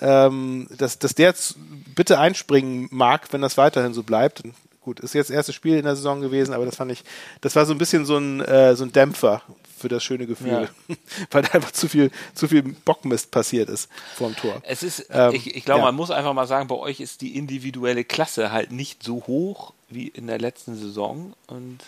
[0.00, 1.56] ähm, dass, dass der jetzt
[1.94, 4.42] bitte einspringen mag, wenn das weiterhin so bleibt.
[4.80, 7.04] Gut, ist jetzt das erste Spiel in der Saison gewesen, aber das fand ich,
[7.40, 9.42] das war so ein bisschen so ein, äh, so ein Dämpfer
[9.78, 10.68] für das schöne Gefühl,
[11.30, 14.60] weil da einfach zu viel, zu viel Bockmist passiert ist vorm Tor.
[14.62, 15.86] Es ist, Ähm, ich, ich glaube, ja.
[15.86, 19.72] man muss einfach mal sagen, bei euch ist die individuelle Klasse halt nicht so hoch
[19.88, 21.78] wie in der letzten Saison und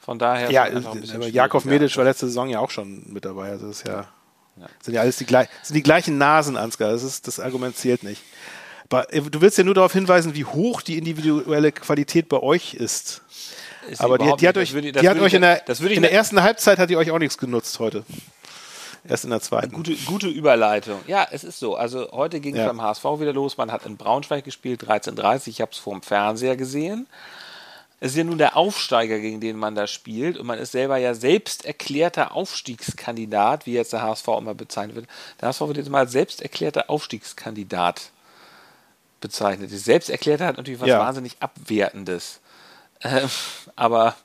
[0.00, 1.70] von daher Ja, ist es einfach ein bisschen aber schwierig, Jakov ja.
[1.70, 3.50] Medic war letzte Saison ja auch schon mit dabei.
[3.50, 4.08] Also das ist ja,
[4.80, 6.90] sind ja alles die, gleich, sind die gleichen Nasen, Ansgar.
[6.92, 8.22] Das, ist, das Argument zählt nicht.
[8.90, 12.74] Aber äh, du willst ja nur darauf hinweisen, wie hoch die individuelle Qualität bei euch
[12.74, 13.22] ist.
[13.88, 16.42] Ist Aber die, die hat euch, würde- die hat euch in der, in der ersten
[16.42, 18.04] Halbzeit hat die euch auch nichts genutzt heute.
[19.08, 19.72] Erst in der zweiten.
[19.72, 21.00] Gute, gute Überleitung.
[21.08, 21.74] Ja, es ist so.
[21.74, 22.68] Also heute ging es Ja.
[22.68, 23.56] beim HSV wieder los.
[23.56, 27.08] Man hat in Braunschweig gespielt, 13.30 Ich habe es vor dem Fernseher gesehen.
[28.04, 30.36] Es ist ja nun der Aufsteiger, gegen den man da spielt.
[30.36, 35.06] Und man ist selber ja selbst erklärter Aufstiegskandidat, wie jetzt der HSV immer bezeichnet wird.
[35.40, 38.10] Der HSV wird jetzt mal als selbst erklärter Aufstiegskandidat
[39.20, 39.70] bezeichnet.
[39.70, 40.98] Die Selbsterklärte hat natürlich was Ja.
[40.98, 42.40] wahnsinnig Abwertendes.
[43.02, 43.28] Ähm,
[43.76, 44.16] aber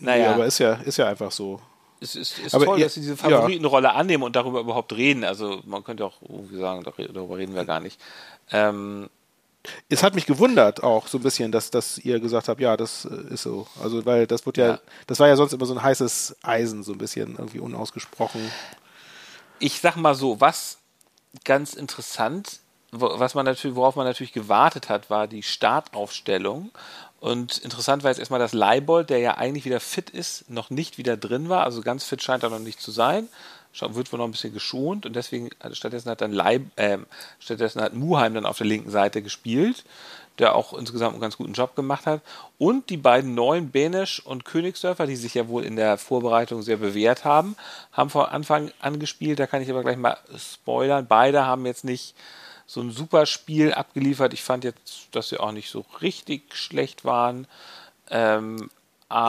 [0.00, 1.60] naja, Ja, aber ist ja, ist ja einfach so.
[2.00, 5.22] es ist, ist toll, ja- dass sie diese Favoritenrolle annehmen und darüber überhaupt reden.
[5.22, 8.00] Also man könnte auch irgendwie sagen, dar- darüber reden wir gar nicht.
[8.50, 9.08] Ähm,
[9.88, 13.04] Es hat mich gewundert auch so ein bisschen, dass, dass ihr gesagt habt, ja, das
[13.04, 13.66] äh, ist so.
[13.82, 14.80] Also, weil das wird ja, Ja.
[15.06, 18.50] das war ja sonst immer so ein heißes Eisen, so ein bisschen irgendwie unausgesprochen.
[19.60, 20.78] ich sag mal so, was
[21.44, 22.58] ganz interessant,
[22.90, 26.70] was man natürlich, worauf man natürlich gewartet hat, war die Startaufstellung.
[27.20, 30.98] Und interessant war jetzt erstmal, dass Leibold, der ja eigentlich wieder fit ist, noch nicht
[30.98, 31.62] wieder drin war.
[31.64, 33.28] Also ganz fit scheint er noch nicht zu sein.
[33.78, 37.06] Wird wohl noch ein bisschen geschont und deswegen stattdessen hat dann Leib, ähm,
[37.38, 39.84] stattdessen hat Muheim dann auf der linken Seite gespielt,
[40.38, 42.20] der auch insgesamt einen ganz guten Job gemacht hat.
[42.58, 46.76] Und die beiden neuen Benesch und Königsdörfer, die sich ja wohl in der Vorbereitung sehr
[46.76, 47.56] bewährt haben,
[47.92, 49.38] haben von Anfang an gespielt.
[49.38, 51.06] Da kann ich aber gleich mal spoilern.
[51.06, 52.14] Beide haben jetzt nicht
[52.66, 54.32] so ein super Spiel abgeliefert.
[54.32, 57.46] Ich fand jetzt, dass sie auch nicht so richtig schlecht waren.
[58.10, 58.70] Ähm,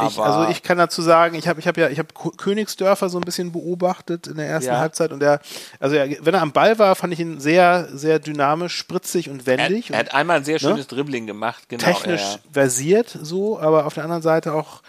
[0.07, 3.17] Ich, also ich kann dazu sagen, ich habe ich hab ja, ich habe Königsdörfer so
[3.17, 4.79] ein bisschen beobachtet in der ersten Ja.
[4.79, 5.41] Halbzeit und er,
[5.79, 9.41] also er, wenn er am Ball war, fand ich ihn sehr, sehr dynamisch, spritzig und
[9.41, 11.63] er, wendig er und hat einmal ein sehr schönes Dribbling gemacht.
[11.67, 12.39] Genau, technisch ja.
[12.51, 14.81] versiert so, aber auf der anderen Seite auch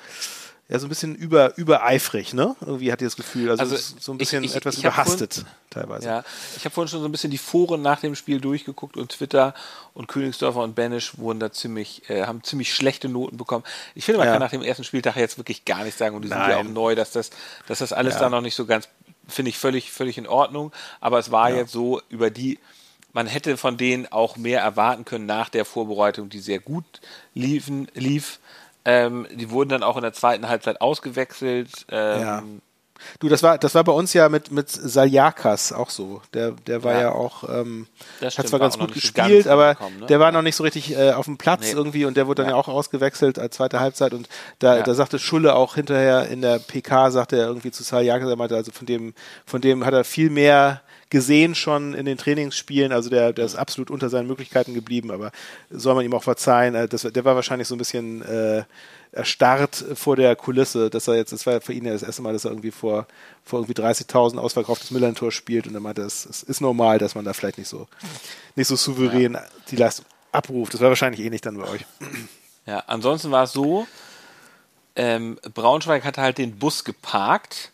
[0.68, 2.56] ja so ein bisschen über, übereifrig, ne?
[2.62, 5.44] Irgendwie hat ihr das Gefühl, also, Also so ein ich- bisschen ich- etwas ich überhastet
[5.70, 6.06] teilweise.
[6.06, 6.24] Ja,
[6.56, 9.54] ich habe vorhin schon so ein bisschen die Foren nach dem Spiel durchgeguckt und Twitter
[9.92, 13.64] und Königsdörfer und Banish wurden da ziemlich, äh, haben ziemlich schlechte Noten bekommen.
[13.94, 14.32] Ich finde, man Ja.
[14.34, 16.62] kann nach dem ersten Spieltag jetzt wirklich gar nicht sagen und die sind ja auch
[16.64, 16.72] Nein.
[16.72, 17.30] neu, dass das,
[17.66, 18.20] dass das alles Ja.
[18.20, 18.88] da noch nicht so ganz,
[19.28, 20.72] finde ich völlig, völlig in Ordnung.
[21.00, 21.56] Aber es war Ja.
[21.56, 22.58] jetzt so über die
[23.12, 26.84] man hätte von denen auch mehr erwarten können nach der Vorbereitung, die sehr gut
[27.32, 28.40] liefen, lief.
[28.84, 31.86] Ähm, die wurden dann auch in der zweiten Halbzeit ausgewechselt.
[31.90, 32.42] Ähm, Ja.
[33.18, 36.22] Du, das war, das war bei uns ja mit, mit Saljakas auch so.
[36.32, 37.12] Der, der war ja, Ja.
[37.12, 37.86] auch, ähm,
[38.20, 40.06] Das hat stimmt, zwar war ganz gut gespielt, ganz aber ne?
[40.06, 41.72] der war noch nicht so richtig äh, auf dem Platz Nee.
[41.72, 42.60] irgendwie und der wurde dann ja, Ja.
[42.60, 44.28] auch ausgewechselt als zweite Halbzeit und
[44.60, 44.82] da, Ja.
[44.84, 48.54] da sagte Schulle auch hinterher in der PK, sagte er irgendwie zu Saljakas, er meinte,
[48.56, 49.12] also von dem,
[49.44, 50.80] von dem hat er viel mehr
[51.14, 55.30] gesehen schon in den Trainingsspielen, also der, der ist absolut unter seinen Möglichkeiten geblieben, aber
[55.70, 58.64] soll man ihm auch verzeihen, äh, das, der war wahrscheinlich so ein bisschen äh,
[59.12, 62.32] erstarrt vor der Kulisse, dass er jetzt, das war für ihn ja das erste Mal,
[62.32, 63.06] dass er irgendwie vor,
[63.44, 65.68] vor irgendwie 30.000 ausverkauftes Millantor spielt.
[65.68, 67.86] Und er meinte, es, es ist normal, dass man da vielleicht nicht so,
[68.56, 69.38] nicht so souverän
[69.70, 70.74] die Leistung abruft.
[70.74, 71.86] Das war wahrscheinlich eh nicht dann bei euch.
[72.66, 73.86] Ja, ansonsten war es so,
[74.96, 77.70] ähm, Braunschweig hatte halt den Bus geparkt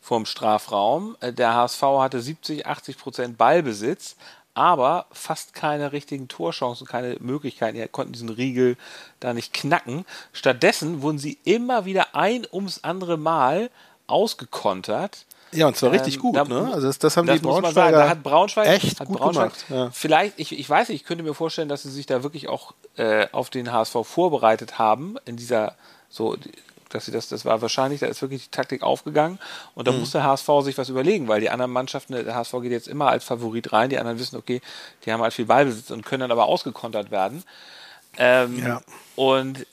[0.00, 1.16] vorm Strafraum.
[1.20, 4.16] Äh, Der HSV hatte 70, 80 Prozent Ballbesitz,
[4.54, 7.76] aber fast keine richtigen Torchancen, keine Möglichkeiten.
[7.78, 8.76] Die konnten diesen Riegel
[9.20, 10.04] da nicht knacken.
[10.32, 13.70] Stattdessen wurden sie immer wieder ein ums andere Mal
[14.06, 15.24] ausgekontert.
[15.52, 16.70] Ja, und zwar richtig Ähm, gut, da- ne?
[16.72, 17.62] Also das, das haben das die man sagen.
[17.74, 19.64] Braunschweiger Da hat Braunschweig echt hat gut Braunschweig gemacht.
[19.68, 19.90] Ja.
[19.92, 22.72] Vielleicht, ich, ich weiß nicht, ich könnte mir vorstellen, dass sie sich da wirklich auch
[22.96, 25.74] äh, auf den HSV vorbereitet haben in dieser
[26.08, 26.36] so,
[26.90, 29.38] dass sie das, das war wahrscheinlich, da ist wirklich die Taktik aufgegangen
[29.74, 29.92] und Mhm.
[29.92, 32.88] da muss der HSV sich was überlegen, weil die anderen Mannschaften, der HSV geht jetzt
[32.88, 34.60] immer als Favorit rein, die anderen wissen, okay,
[35.04, 37.42] die haben halt viel Ballbesitz und können dann aber ausgekontert werden.
[38.18, 38.82] Ähm, Ja.
[39.16, 39.64] Und äh,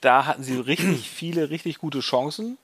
[0.00, 2.58] da hatten sie richtig viele, richtig gute Chancen.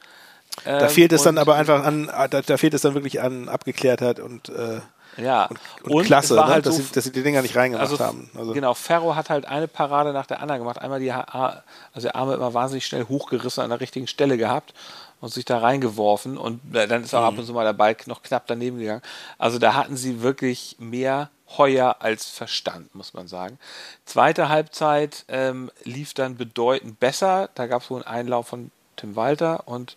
[0.64, 3.20] Da Ähm, fehlt es dann und- aber einfach an, da, da fehlt es dann wirklich
[3.20, 4.80] an Abgeklärtheit und, äh,
[5.20, 5.48] ja.
[5.82, 6.54] und, es Klasse, war ne?
[6.54, 8.30] halt dass, so sie, dass sie die Dinger nicht reingemacht also, haben.
[8.36, 10.78] Also, Genau, Ferro hat halt eine Parade nach der anderen gemacht.
[10.80, 11.60] Einmal die also
[12.02, 14.74] der Arme immer wahnsinnig schnell hochgerissen an der richtigen Stelle gehabt
[15.20, 17.26] und sich da reingeworfen und äh, dann ist auch Mhm.
[17.26, 19.02] ab und zu mal der Ball noch knapp daneben gegangen.
[19.36, 23.58] Also da hatten sie wirklich mehr Heuer als Verstand, muss man sagen.
[24.04, 27.48] Zweite Halbzeit ähm, lief dann bedeutend besser.
[27.54, 29.96] Da gab es wohl einen Einlauf von Tim Walter und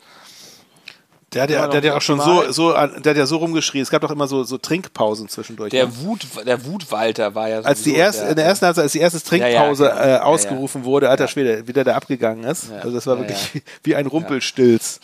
[1.33, 3.37] Der hat ja, der hat ja auch schon so, so, an- der hat ja so
[3.37, 3.81] rumgeschrien.
[3.83, 5.71] Es gab doch immer so, so Trinkpausen zwischendurch.
[5.71, 5.79] ne?
[5.79, 8.99] der Wut, der Wutwalter war ja als die erste, in der ersten Halbzeit, als die
[8.99, 10.01] erste Ja, ja, Trinkpause genau.
[10.01, 12.69] äh, Ja, ausgerufen wurde, alter Schwede, wie der da abgegangen ist.
[12.69, 12.79] Ja.
[12.79, 13.61] Also das war Ja, wirklich ja.
[13.83, 14.99] wie ein Rumpelstilz.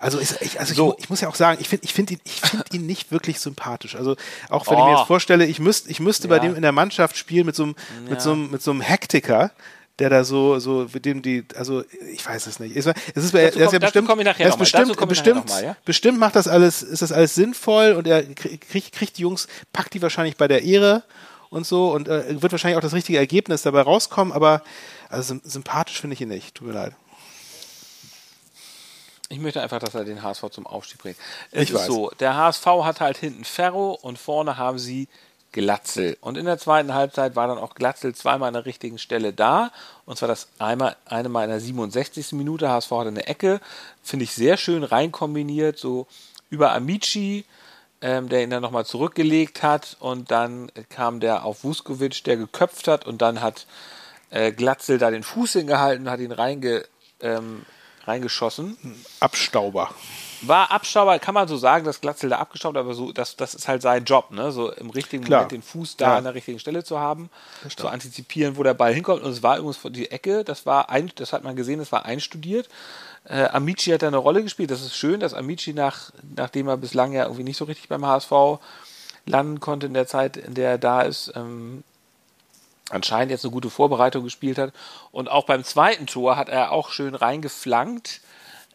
[0.00, 0.94] Also, ich, ich, also So.
[0.96, 3.10] ich, ich muss ja auch sagen, ich finde ich find ihn, ich find ihn nicht
[3.10, 3.96] wirklich sympathisch.
[3.96, 4.14] Also
[4.48, 4.96] auch wenn ich mir Oh.
[4.98, 6.42] jetzt vorstelle, ich, müsst, ich müsste bei Ja.
[6.42, 8.20] dem in der Mannschaft spielen mit so einem, mit Ja.
[8.20, 9.50] so einem, mit so einem Hektiker,
[9.98, 11.82] der da so, so, mit dem die, also
[12.12, 12.76] ich weiß es nicht.
[12.76, 15.76] Es, es ist, er ist ja bestimmt, er ist bestimmt, bestimmt, mal, ja?
[15.84, 19.48] bestimmt macht das alles, ist das alles sinnvoll und er krie- kriegt, kriegt die Jungs,
[19.72, 21.02] packt die wahrscheinlich bei der Ehre
[21.50, 24.62] und so und äh, wird wahrscheinlich auch das richtige Ergebnis dabei rauskommen, aber
[25.08, 26.54] also sym- sympathisch finde ich ihn nicht.
[26.54, 26.94] Tut mir leid.
[29.30, 31.16] Ich möchte einfach, dass er den HSV zum Aufstieg bringt.
[31.50, 31.86] Es Ich ist weiß.
[31.86, 35.06] so, der HSV hat halt hinten Ferro und vorne haben sie
[35.52, 36.16] Glatzel.
[36.20, 39.70] Und in der zweiten Halbzeit war dann auch Glatzel zweimal an der richtigen Stelle da.
[40.04, 42.32] Und zwar das einmal, eine Mal in der 67.
[42.32, 42.68] Minute.
[42.68, 43.60] HSV hatte eine Ecke,
[44.02, 46.06] finde ich sehr schön reinkombiniert, so
[46.50, 47.44] über Amici,
[48.00, 49.96] ähm, der ihn dann nochmal zurückgelegt hat.
[50.00, 53.06] Und dann kam der auf Vuskovic, der geköpft hat.
[53.06, 53.66] Und dann hat
[54.30, 56.84] äh, Glatzel da den Fuß hingehalten und hat ihn reinge,
[57.20, 57.64] ähm,
[58.04, 58.76] reingeschossen.
[59.20, 59.94] Abstauber.
[60.42, 63.66] War Abstauber, kann man so sagen, dass Glatzel da abgestaubt, aber so, das, das ist
[63.66, 64.52] halt sein Job, ne?
[64.52, 65.40] So im richtigen Klar.
[65.40, 66.16] Moment den Fuß da Ja.
[66.18, 67.28] an der richtigen Stelle zu haben,
[67.76, 69.22] zu antizipieren, wo der Ball hinkommt.
[69.22, 72.04] Und es war übrigens die Ecke, das war ein, das hat man gesehen, das war
[72.04, 72.68] einstudiert.
[73.24, 74.70] Äh, Amici hat da eine Rolle gespielt.
[74.70, 78.06] Das ist schön, dass Amici nach, nachdem er bislang ja irgendwie nicht so richtig beim
[78.06, 78.30] HSV
[79.26, 81.82] landen konnte in der Zeit, in der er da ist, ähm,
[82.90, 84.72] anscheinend jetzt eine gute Vorbereitung gespielt hat.
[85.10, 88.20] Und auch beim zweiten Tor hat er auch schön reingeflankt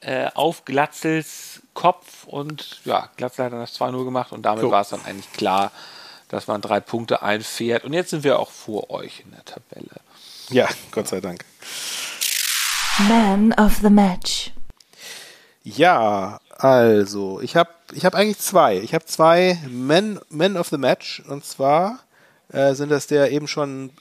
[0.06, 4.72] äh, auf Glatzels Kopf und ja, Glatzel hat dann das 2-0 gemacht und damit Cool.
[4.72, 5.72] war es dann eigentlich klar,
[6.30, 7.84] dass man drei Punkte einfährt.
[7.84, 10.02] Und jetzt sind wir auch vor euch in der Tabelle.
[10.50, 11.46] Ja, Gott sei Dank.
[13.08, 14.52] Man of the Match.
[15.64, 18.78] Ja, also, ich habe ich hab eigentlich zwei.
[18.78, 21.22] Ich habe zwei Men, Men of the Match.
[21.28, 22.00] Und zwar
[22.50, 23.92] äh, sind das der eben schon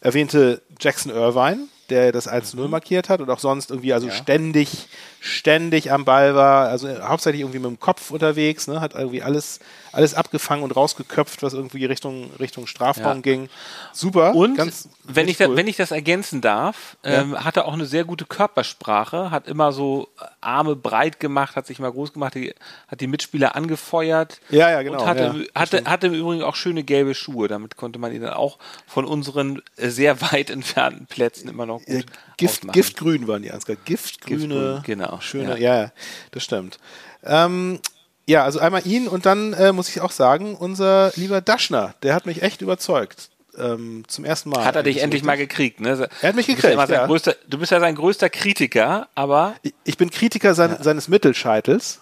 [0.00, 4.88] erwähnte Jackson Irvine, der das 1-0 markiert hat und auch sonst irgendwie also ständig,
[5.20, 6.68] ständig am Ball war.
[6.68, 8.80] Also hauptsächlich irgendwie mit dem Kopf unterwegs, ne?
[8.80, 9.60] hat irgendwie alles,
[9.92, 13.22] alles abgefangen und rausgeköpft, was irgendwie Richtung, Richtung Strafraum Ja.
[13.22, 13.48] ging.
[13.92, 14.34] Super.
[14.34, 15.56] Und ganz, wenn, ich richtig da, cool.
[15.56, 19.72] wenn ich das ergänzen darf, ähm, hat er auch eine sehr gute Körpersprache, hat immer
[19.72, 20.08] so
[20.40, 22.54] Arme breit gemacht, hat sich mal groß gemacht, die,
[22.88, 24.40] hat die Mitspieler angefeuert.
[24.50, 27.48] Ja, ja, genau, Und hatte, ja, hatte, hatte im Übrigen auch schöne gelbe Schuhe.
[27.48, 31.79] Damit konnte man ihn dann auch von unseren äh, sehr weit entfernten Plätzen immer noch
[31.86, 32.04] gut
[32.36, 32.72] Gift, ausmachen.
[32.72, 33.76] Giftgrün waren die Ansgar.
[33.84, 34.38] Giftgrüne.
[34.40, 35.82] Giftgrün, genau, Schöne, ja.
[35.82, 35.92] ja,
[36.32, 36.78] das stimmt.
[37.24, 37.80] Ähm,
[38.26, 42.14] Ja, also einmal ihn und dann äh, muss ich auch sagen, unser lieber Daschner, der
[42.14, 43.30] hat mich echt überzeugt.
[43.58, 44.64] Ähm, zum ersten Mal.
[44.64, 46.08] Hat er dich so endlich mal gekriegt, ne?
[46.22, 47.06] Er hat mich Du bist ja gekriegt, ja.
[47.06, 52.00] größter, du bist ja sein größter Kritiker, aber Ich- Ich bin Kritiker sein, seines Mittelscheitels.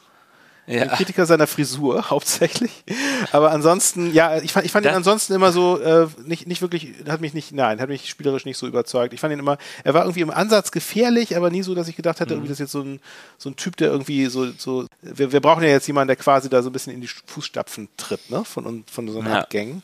[0.68, 2.70] Ja, Kritiker seiner Frisur hauptsächlich.
[3.32, 6.92] Aber ansonsten, ja, ich fand, ich fand ihn ansonsten immer so, äh, nicht, nicht wirklich,
[7.08, 9.14] hat mich nicht, nein, hat mich spielerisch nicht so überzeugt.
[9.14, 11.96] Ich fand ihn immer, er war irgendwie im Ansatz gefährlich, aber nie so, dass ich
[11.96, 13.00] gedacht hätte, irgendwie das ist jetzt so ein,
[13.38, 16.48] so ein Typ, der irgendwie so, so, wir, wir brauchen ja jetzt jemanden, der quasi
[16.50, 19.46] da so ein bisschen in die Fußstapfen tritt, ne, von, uns- von so einer Ja.
[19.48, 19.82] Gang.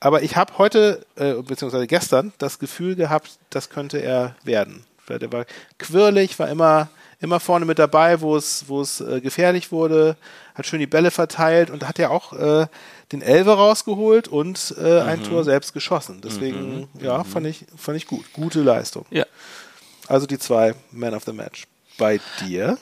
[0.00, 4.84] Aber ich habe heute, äh, beziehungsweise gestern, das Gefühl gehabt, das könnte er werden.
[5.08, 5.46] Der war
[5.78, 6.88] quirlig, war immer,
[7.20, 10.16] immer vorne mit dabei, wo es, wo es äh, gefährlich wurde,
[10.54, 12.66] hat schön die Bälle verteilt und hat ja auch äh,
[13.12, 16.20] den Elver rausgeholt und äh, ein Tor selbst geschossen.
[16.22, 18.32] Deswegen, ja, fand ich, fand ich gut.
[18.32, 19.06] Gute Leistung.
[19.10, 19.24] ja.
[20.08, 21.66] Also die zwei Man of the Match.
[21.98, 22.78] Bei dir?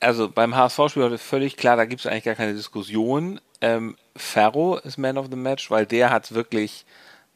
[0.00, 3.40] Also beim HSV-Spiel heute völlig klar, da gibt es eigentlich gar keine Diskussion.
[3.60, 6.84] Ähm, Ferro ist Man of the Match, weil der hat wirklich,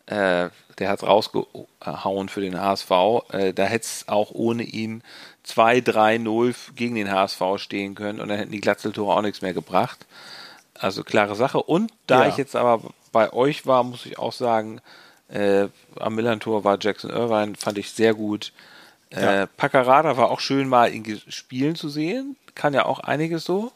[0.07, 2.91] äh, der hat rausgehauen für den HSV.
[3.31, 5.03] Äh, da hätte es auch ohne ihn
[5.49, 10.07] 2-3-0 gegen den HSV stehen können und dann hätten die Glatzeltore auch nichts mehr gebracht.
[10.75, 11.63] Also klare Sache.
[11.63, 12.29] Und da Ja.
[12.29, 12.81] ich jetzt aber
[13.13, 14.81] bei euch war, muss ich auch sagen,
[15.29, 18.53] äh, am Millantor war Jackson Irvine, fand ich sehr gut.
[19.13, 19.43] Ja.
[19.43, 22.37] Äh, Paccarada war auch schön mal ihn spielen zu sehen.
[22.55, 23.73] Kann ja auch einiges so.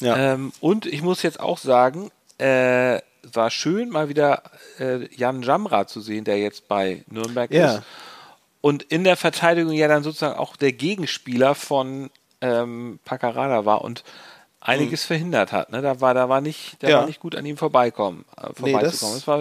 [0.00, 0.16] Ja.
[0.34, 3.00] Ähm, und ich muss jetzt auch sagen, äh,
[3.32, 4.42] war schön mal wieder
[4.78, 7.76] äh, Jan Jamra zu sehen, der jetzt bei Nürnberg Ja.
[7.76, 7.82] ist.
[8.68, 12.10] Und in der Verteidigung ja dann sozusagen auch der Gegenspieler von
[12.42, 14.04] ähm, Paccarada war und
[14.60, 15.70] einiges verhindert hat.
[15.72, 15.80] Ne?
[15.82, 16.88] Da war, da war nicht, Mhm.
[16.88, 16.98] Ja.
[16.98, 19.14] war nicht gut an ihm vorbeikommen, äh, vorbeizukommen.
[19.14, 19.40] das- Es war,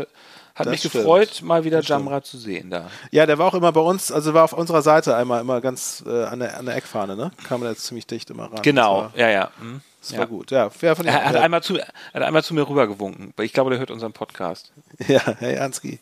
[0.56, 0.94] hat das mich stimmt.
[0.94, 2.90] gefreut, mal wieder Jamra zu sehen da.
[3.12, 6.04] Ja, der war auch immer bei uns, also war auf unserer Seite einmal immer ganz
[6.08, 7.32] äh, an, der, an der Eckfahne, ne?
[7.48, 8.62] Kam da jetzt ziemlich dicht immer ran.
[8.64, 9.52] Genau, Das ja, ja.
[9.60, 9.82] hm.
[10.02, 10.18] das ja.
[10.20, 10.50] war gut.
[10.52, 13.46] Ja, wer von Er hat, ja, einmal zu, er hat einmal zu mir rübergewunken, weil
[13.46, 14.72] ich glaube, der hört unseren Podcast.
[15.08, 16.00] Ja, Herr Janski.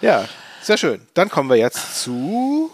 [0.00, 0.24] Ja,
[0.62, 1.06] sehr schön.
[1.14, 2.70] Dann kommen wir jetzt zu.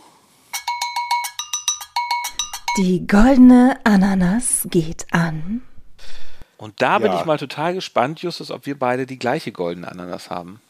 [2.78, 5.62] Die goldene Ananas geht an.
[6.56, 7.20] Und da bin Ja.
[7.20, 10.60] ich mal total gespannt, Justus, ob wir beide die gleiche goldene Ananas haben.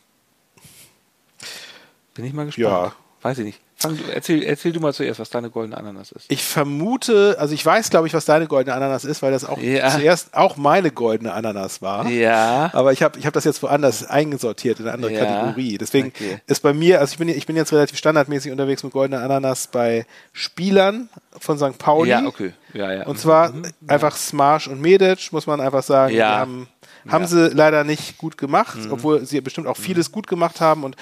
[2.14, 2.66] Bin ich mal gespannt.
[2.68, 2.92] Ja.
[3.22, 3.60] Weiß ich nicht.
[3.76, 6.26] Fang erzähl, erzähl du mal zuerst, was deine goldene Ananas ist.
[6.30, 9.58] Ich vermute, also ich weiß, glaube ich, was deine goldene Ananas ist, weil das auch
[9.58, 9.90] Ja.
[9.90, 12.06] zuerst auch meine goldene Ananas war.
[12.08, 12.70] Ja.
[12.72, 15.24] Aber ich habe ich hab das jetzt woanders eingesortiert in eine andere Ja.
[15.24, 15.76] Kategorie.
[15.78, 16.38] Deswegen Okay.
[16.46, 19.66] ist bei mir, also ich bin, ich bin jetzt relativ standardmäßig unterwegs mit goldener Ananas
[19.66, 21.08] bei Spielern
[21.38, 21.76] von St.
[21.78, 22.10] Pauli.
[22.10, 22.52] Ja, okay.
[22.74, 23.06] Ja, ja.
[23.06, 23.52] Und zwar
[23.88, 26.14] einfach Smash und Medic, muss man einfach sagen.
[26.14, 26.34] Ja.
[26.36, 26.68] Die haben,
[27.08, 28.92] haben sie leider nicht gut gemacht, Mhm.
[28.92, 30.84] obwohl sie bestimmt auch vieles gut gemacht haben.
[30.84, 30.96] Und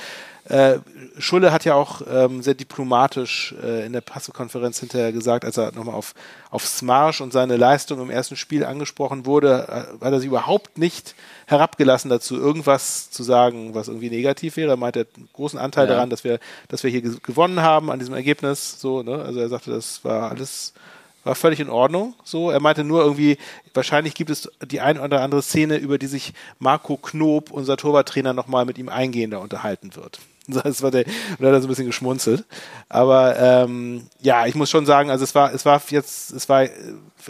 [0.48, 0.78] äh,
[1.18, 5.72] Schulle hat ja auch ähm, sehr diplomatisch äh, in der Pressekonferenz hinterher gesagt, als er
[5.72, 6.14] nochmal auf,
[6.50, 9.66] auf Smash und seine Leistung im ersten Spiel angesprochen wurde,
[10.00, 11.14] äh, hat er sich überhaupt nicht
[11.46, 14.70] herabgelassen dazu, irgendwas zu sagen, was irgendwie negativ wäre.
[14.72, 15.94] Er meinte, er hat einen großen Anteil Ja.
[15.94, 18.80] daran, dass wir, dass wir hier ge- gewonnen haben an diesem Ergebnis.
[18.80, 19.22] So, ne?
[19.22, 20.72] Also er sagte, das war alles
[21.24, 22.14] war völlig in Ordnung.
[22.24, 23.38] So, er meinte nur irgendwie,
[23.74, 28.32] wahrscheinlich gibt es die ein oder andere Szene, über die sich Marco Knob, unser Torwarttrainer,
[28.32, 30.18] nochmal mit ihm eingehender unterhalten wird.
[30.64, 32.44] Das war der, und hat er so ein bisschen geschmunzelt.
[32.88, 36.64] Aber ähm, ja, ich muss schon sagen, also es war, es war jetzt, es war,
[36.64, 36.70] äh,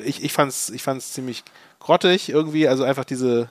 [0.04, 1.44] ich, ich fand's, ich fand's ziemlich
[1.78, 3.50] grottig irgendwie, also einfach diese,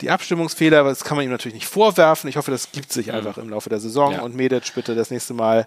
[0.00, 2.28] die Abstimmungsfehler, aber das kann man ihm natürlich nicht vorwerfen.
[2.30, 4.12] Ich hoffe, das gibt sich einfach im Laufe der Saison.
[4.14, 4.22] Ja.
[4.22, 5.66] Und Medic bitte das nächste Mal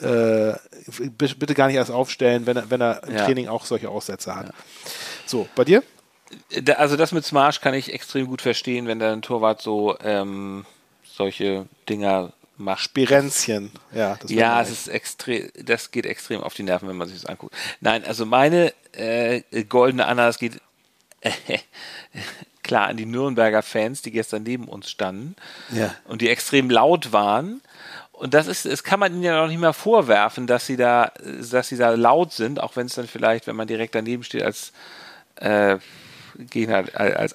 [0.00, 0.52] äh,
[1.18, 3.24] bitte gar nicht erst aufstellen, wenn er, wenn er im Ja.
[3.24, 4.52] Training auch solche Aussätze hat.
[5.26, 5.82] So, bei dir?
[6.62, 10.64] Da- Also das mit Smash kann ich extrem gut verstehen, wenn der Torwart so ähm,
[11.14, 12.80] solche Dinger macht.
[12.82, 13.70] Spirenzchen.
[13.92, 17.20] Ja, das Ja, es ist extrem, das geht extrem auf die Nerven, wenn man sich
[17.20, 17.54] das anguckt.
[17.80, 20.60] Nein, also meine äh, goldene Ananas geht
[22.62, 25.34] klar an die Nürnberger Fans, die gestern neben uns standen
[25.70, 25.94] Ja.
[26.04, 27.60] und die extrem laut waren.
[28.12, 31.12] Und das ist, das kann man ihnen ja noch nicht mal vorwerfen, dass sie da,
[31.50, 34.42] dass sie da laut sind, auch wenn es dann vielleicht, wenn man direkt daneben steht
[34.44, 34.72] als
[35.36, 35.78] äh,
[36.38, 37.34] Gegner, als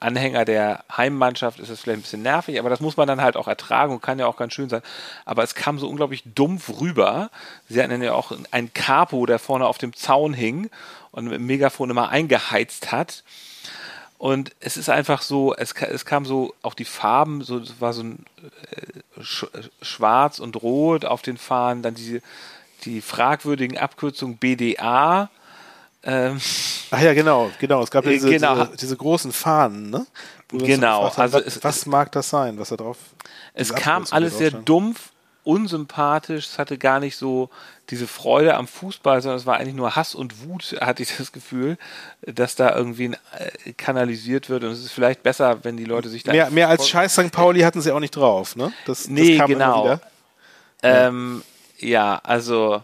[0.00, 3.36] Anhänger der Heimmannschaft ist es vielleicht ein bisschen nervig, aber das muss man dann halt
[3.36, 4.82] auch ertragen und kann ja auch ganz schön sein.
[5.24, 7.30] Aber es kam so unglaublich dumpf rüber.
[7.68, 10.70] Sie hatten ja auch einen Capo, der vorne auf dem Zaun hing
[11.10, 13.24] und mit dem Megafon immer eingeheizt hat.
[14.18, 17.92] Und es ist einfach so, es, es kam so, auch die Farben, so es war
[17.92, 19.46] so ein äh, sch,
[19.80, 22.20] schwarz und rot auf den Fahnen, dann diese,
[22.84, 25.30] die fragwürdigen Abkürzungen BDA.
[26.04, 26.40] Ähm,
[26.90, 27.82] Ach ja, genau, genau.
[27.82, 28.64] Es gab ja Äh, diese, genau.
[28.64, 30.06] diese, diese großen Fahnen, ne?
[30.50, 32.96] Genau, haben, also was, was mag das sein, was da drauf
[33.52, 35.10] es kam alles sehr dumpf
[35.44, 37.48] unsympathisch, es hatte gar nicht so
[37.88, 41.32] diese Freude am Fußball, sondern es war eigentlich nur Hass und Wut, hatte ich das
[41.32, 41.78] Gefühl,
[42.20, 46.22] dass da irgendwie äh, kanalisiert wird und es ist vielleicht besser, wenn die Leute sich
[46.22, 46.32] da...
[46.32, 47.32] Mehr, mehr als Scheiß St.
[47.32, 48.72] Pauli hatten sie auch nicht drauf, ne?
[48.84, 49.98] Das, nee, das genau.
[50.82, 51.42] Ähm,
[51.78, 52.82] ja, also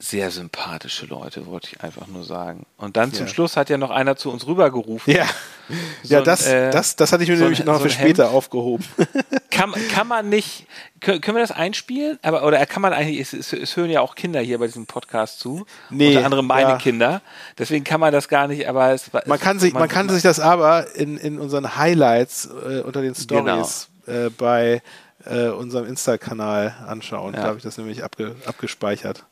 [0.00, 2.66] sehr sympathische Leute, wollte ich einfach nur sagen.
[2.76, 5.12] Und dann zum Schluss hat ja noch einer zu uns rübergerufen.
[5.12, 5.26] Ja,
[6.04, 7.90] so ja das, ein, äh, das, das hatte ich mir so nämlich noch so für
[7.90, 8.34] später Hemd.
[8.34, 8.84] aufgehoben.
[9.50, 10.66] Kann, kann man nicht,
[11.00, 12.20] können, können wir das einspielen?
[12.22, 14.86] Aber, oder kann man eigentlich, es, es, es, hören ja auch Kinder hier bei diesem
[14.86, 15.66] Podcast zu.
[15.90, 16.76] Nee, unter anderem meine ja.
[16.76, 17.22] Kinder.
[17.58, 20.22] Deswegen kann man das gar nicht, aber es, man kann sich, man, man kann sich
[20.22, 24.26] das aber in, in unseren Highlights äh, unter den Stories genau.
[24.26, 24.80] äh, bei
[25.24, 27.34] äh, unserem Insta-Kanal anschauen.
[27.34, 27.40] Ja.
[27.40, 29.24] Da habe ich das nämlich abge, abgespeichert.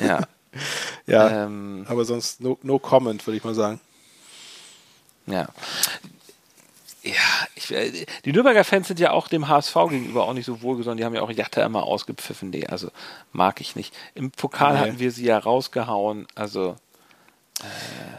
[0.00, 0.20] Ja.
[1.06, 3.80] ja, ähm, aber sonst no, no comment, würde ich mal sagen.
[5.26, 5.48] Ja.
[7.02, 7.14] Ja,
[7.54, 10.98] ich, äh, die Nürnberger Fans sind ja auch dem HSV gegenüber auch nicht so wohlgesonnen.
[10.98, 12.50] Die haben ja auch Jatta immer ausgepfiffen.
[12.50, 12.90] Nee, also
[13.32, 13.94] mag ich nicht.
[14.14, 14.80] Im Pokal nee.
[14.80, 16.26] hatten wir sie ja rausgehauen.
[16.34, 16.76] Also.
[17.60, 17.64] Äh,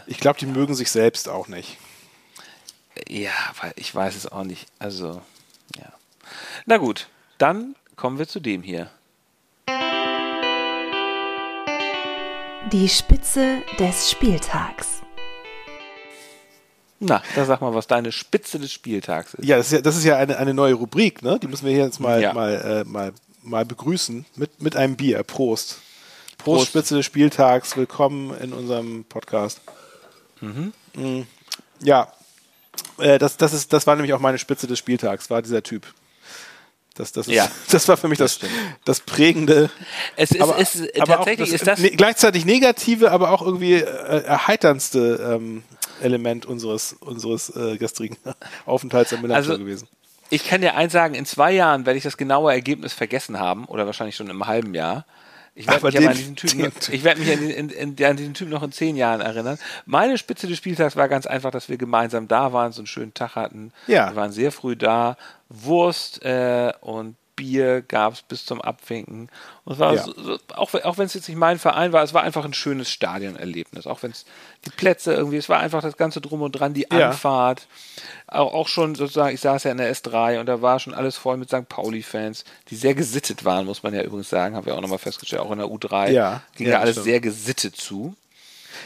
[0.07, 1.77] ich glaube, die mögen sich selbst auch nicht.
[3.07, 4.67] Ja, weil ich weiß es auch nicht.
[4.79, 5.21] Also,
[5.75, 5.93] ja.
[6.65, 8.89] Na gut, dann kommen wir zu dem hier.
[12.67, 15.01] Die Spitze des Spieltags.
[16.99, 19.45] Na, da sag mal, was deine Spitze des Spieltags ist.
[19.45, 21.39] Ja, das ist ja, das ist ja eine, eine neue Rubrik, ne?
[21.39, 22.33] Die müssen wir hier jetzt mal, ja.
[22.33, 25.23] mal, äh, mal, mal begrüßen mit, mit einem Bier.
[25.23, 25.79] Prost.
[26.37, 26.43] Prost.
[26.43, 27.77] Prost, Spitze des Spieltags.
[27.77, 29.61] Willkommen in unserem Podcast.
[30.41, 30.73] Mhm.
[30.95, 31.27] Mhm.
[31.81, 32.11] Ja,
[32.97, 35.87] äh, das, das, ist, das war nämlich auch meine Spitze des Spieltags, war dieser Typ.
[36.99, 38.49] Das, das, ist, ja, das war für mich das, das,
[38.83, 39.69] das prägende.
[40.17, 43.75] Es ist, aber, es, aber tatsächlich das, ist das ne, gleichzeitig negative, aber auch irgendwie
[43.75, 45.63] äh, erheiterndste ähm,
[46.01, 48.17] Element unseres unseres äh, gestrigen
[48.65, 49.87] Aufenthalts im Millantor also, gewesen.
[50.29, 53.63] Ich kann dir eins sagen: In zwei Jahren werde ich das genaue Ergebnis vergessen haben
[53.63, 55.05] oder wahrscheinlich schon im halben Jahr.
[55.59, 58.15] Ich werde mich, den, an diesen Typen, den, ich werd mich an, in, in, an
[58.15, 59.59] diesen Typen noch in zehn Jahren erinnern.
[59.85, 63.13] Meine Spitze des Spieltags war ganz einfach, dass wir gemeinsam da waren, so einen schönen
[63.13, 63.73] Tag hatten.
[63.85, 64.09] Ja.
[64.09, 65.17] Wir waren sehr früh da.
[65.49, 69.29] Wurst äh, und Bier gab es bis zum Abwinken.
[69.63, 70.03] Und es war ja.
[70.03, 72.91] so, auch, auch wenn es jetzt nicht mein Verein war, es war einfach ein schönes
[72.91, 73.87] Stadionerlebnis.
[73.87, 74.25] Auch wenn es
[74.65, 77.11] die Plätze irgendwie, es war einfach das ganze Drum und Dran, die ja.
[77.11, 77.67] Anfahrt.
[78.27, 81.15] Auch, auch schon sozusagen, ich saß ja in der S3 und da war schon alles
[81.15, 81.69] voll mit St.
[81.69, 85.41] Pauli-Fans, die sehr gesittet waren, muss man ja übrigens sagen, haben wir auch nochmal festgestellt.
[85.41, 86.41] Auch in der U3 ja.
[86.57, 87.05] ging ja, alles stimmt.
[87.05, 88.15] sehr gesittet zu.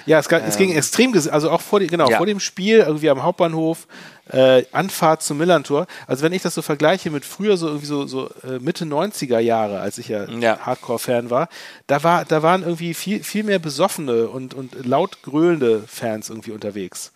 [0.05, 0.77] Ja, es, es ging ähm.
[0.77, 2.17] extrem, also auch vor, die, genau, ja.
[2.17, 3.87] vor dem Spiel, irgendwie am Hauptbahnhof,
[4.31, 5.87] äh, Anfahrt zum Millantor.
[6.07, 9.39] Also wenn ich das so vergleiche mit früher so irgendwie so, so äh, Mitte 90er
[9.39, 10.59] Jahre, als ich ja, ja.
[10.59, 11.49] Hardcore-Fan war,
[11.87, 16.51] da war, da waren irgendwie viel, viel mehr besoffene und, und laut gröhlende Fans irgendwie
[16.51, 17.11] unterwegs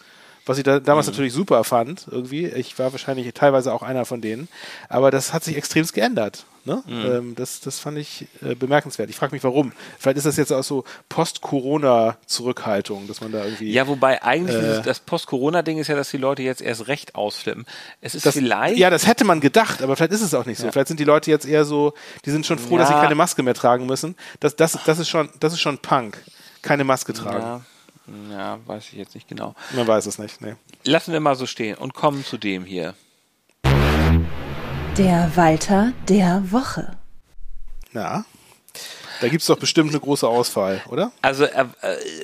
[0.47, 1.11] was ich da damals mhm.
[1.11, 2.45] natürlich super fand, irgendwie.
[2.47, 4.47] Ich war wahrscheinlich teilweise auch einer von denen.
[4.89, 6.45] Aber das hat sich extremst geändert.
[6.67, 6.83] Ne?
[6.85, 7.05] Mhm.
[7.05, 9.09] Ähm, das, das fand ich äh, bemerkenswert.
[9.09, 9.71] Ich frage mich, warum.
[9.97, 13.71] Vielleicht ist das jetzt auch so Post-Corona-Zurückhaltung, dass man da irgendwie.
[13.71, 17.65] Ja, wobei eigentlich äh, das Post-Corona-Ding ist ja, dass die Leute jetzt erst recht ausflippen.
[18.01, 18.77] Es ist das, vielleicht.
[18.77, 20.65] Ja, das hätte man gedacht, aber vielleicht ist es auch nicht so.
[20.65, 20.73] Ja.
[20.73, 21.93] Vielleicht sind die Leute jetzt eher so,
[22.25, 22.79] die sind schon froh, ja.
[22.79, 24.17] dass sie keine Maske mehr tragen müssen.
[24.41, 26.21] Das, das, das, ist, schon, das ist schon Punk.
[26.61, 27.39] Keine Maske tragen.
[27.39, 27.61] Ja.
[28.31, 29.53] Ja, weiß ich jetzt nicht genau.
[29.73, 30.55] Man weiß es nicht, nee.
[30.85, 32.93] Lassen wir mal so stehen und kommen zu dem hier.
[34.97, 36.97] Der Walter der Woche.
[37.93, 38.25] Ja.
[39.21, 41.11] Da gibt es doch bestimmt eine große Auswahl, oder?
[41.21, 41.65] Also äh,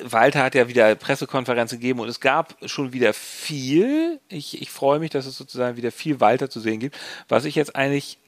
[0.02, 4.20] Walter hat ja wieder Pressekonferenz gegeben und es gab schon wieder viel.
[4.28, 6.96] Ich, ich freue mich, dass es sozusagen wieder viel Walter zu sehen gibt.
[7.28, 8.18] Was ich jetzt eigentlich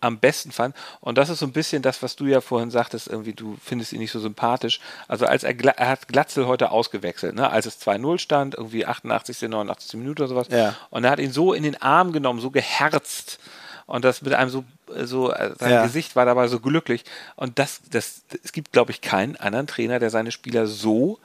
[0.00, 0.76] am besten fand.
[1.00, 3.94] Und das ist so ein bisschen das, was du ja vorhin sagtest, irgendwie, du findest
[3.94, 4.80] ihn nicht so sympathisch.
[5.08, 7.50] Also als er, er hat Glatzel heute ausgewechselt, ne?
[7.50, 9.98] als es 2-0 stand, irgendwie 88., 89.
[9.98, 10.48] Minute oder sowas.
[10.50, 10.74] Ja.
[10.90, 13.38] Und er hat ihn so in den Arm genommen, so geherzt.
[13.86, 14.64] Und das mit einem so,
[15.02, 15.82] so äh, sein ja.
[15.82, 17.04] Gesicht war dabei so glücklich.
[17.36, 21.18] Und das, das, es gibt, glaube ich, keinen anderen Trainer, der seine Spieler so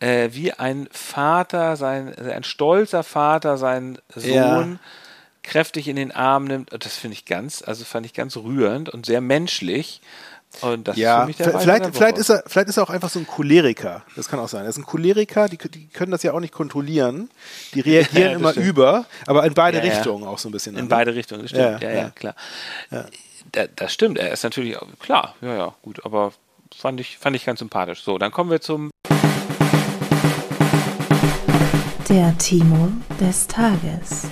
[0.00, 4.78] äh, wie ein Vater, sein, ein stolzer Vater, seinen Sohn ja
[5.46, 6.70] kräftig in den Arm nimmt.
[6.72, 10.02] Das finde ich ganz, also fand ich ganz rührend und sehr menschlich.
[10.62, 12.90] Und das ja, ist für mich der vielleicht, vielleicht, ist er, vielleicht ist er auch
[12.90, 14.02] einfach so ein Choleriker.
[14.16, 14.64] Das kann auch sein.
[14.64, 17.30] Er ist ein Choleriker, die, die können das ja auch nicht kontrollieren.
[17.74, 18.66] Die reagieren ja, immer stimmt.
[18.66, 20.30] über, aber in beide ja, Richtungen ja.
[20.30, 20.76] auch so ein bisschen.
[20.76, 20.88] In ne?
[20.88, 21.82] beide Richtungen, das stimmt.
[21.82, 22.34] Ja, ja, klar.
[23.52, 26.32] Da, das stimmt, er ist natürlich, klar, ja, ja, gut, aber
[26.74, 28.02] fand ich, fand ich ganz sympathisch.
[28.02, 28.90] So, dann kommen wir zum
[32.08, 32.88] der Timo
[33.20, 34.28] des Tages.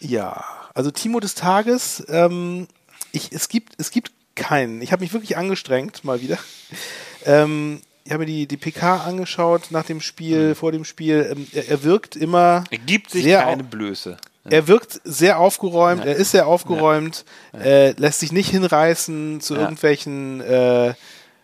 [0.00, 0.44] Ja,
[0.74, 2.66] also Timo des Tages, ähm,
[3.12, 4.80] ich, es, gibt, es gibt keinen.
[4.82, 6.38] Ich habe mich wirklich angestrengt, mal wieder.
[7.24, 10.54] Ähm, ich habe mir die, die PK angeschaut nach dem Spiel, mhm.
[10.54, 11.28] vor dem Spiel.
[11.30, 12.64] Ähm, er, er, wirkt immer.
[12.70, 14.16] Er gibt sich keine Blöße.
[14.44, 20.40] er wirkt sehr aufgeräumt, er ist sehr aufgeräumt, äh, lässt sich nicht hinreißen zu irgendwelchen
[20.40, 20.94] äh,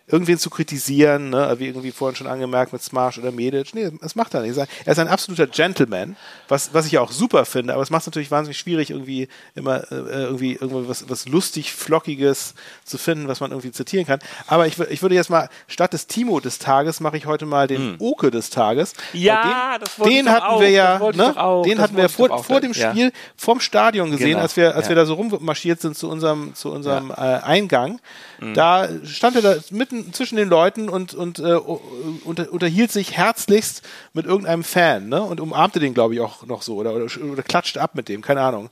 [0.07, 1.55] irgendwen zu kritisieren, ne?
[1.57, 3.73] wie irgendwie vorhin schon angemerkt mit Smash oder Medic.
[3.73, 4.55] Nee, das macht er nicht.
[4.55, 6.15] Er ist ein absoluter Gentleman,
[6.47, 9.27] was, was ich ja auch super finde, aber es macht es natürlich wahnsinnig schwierig, irgendwie
[9.55, 9.95] immer äh,
[10.25, 12.53] irgendwie irgendwie was, was lustig, flockiges
[12.83, 14.19] zu finden, was man irgendwie zitieren kann.
[14.45, 17.67] Aber ich, ich würde jetzt mal, statt des Timo des Tages, mache ich heute mal
[17.67, 17.95] den hm.
[17.99, 18.93] Oke des Tages.
[19.13, 21.63] Ja, den, das wollte den hatten auch, wir ja, ne?
[21.65, 23.11] Den hatten wir vor, vor dem Spiel ja.
[23.35, 24.41] vom Stadion gesehen, genau.
[24.41, 24.89] als wir, als ja.
[24.89, 27.99] wir da so rummarschiert sind zu unserem, zu unserem äh, Eingang.
[28.39, 28.53] Mhm.
[28.53, 33.81] Da stand er da mitten zwischen den Leuten und, und äh, unter, unterhielt sich herzlichst
[34.13, 35.21] mit irgendeinem Fan ne?
[35.21, 38.21] und umarmte den, glaube ich, auch noch so oder, oder, oder klatschte ab mit dem,
[38.21, 38.69] keine Ahnung.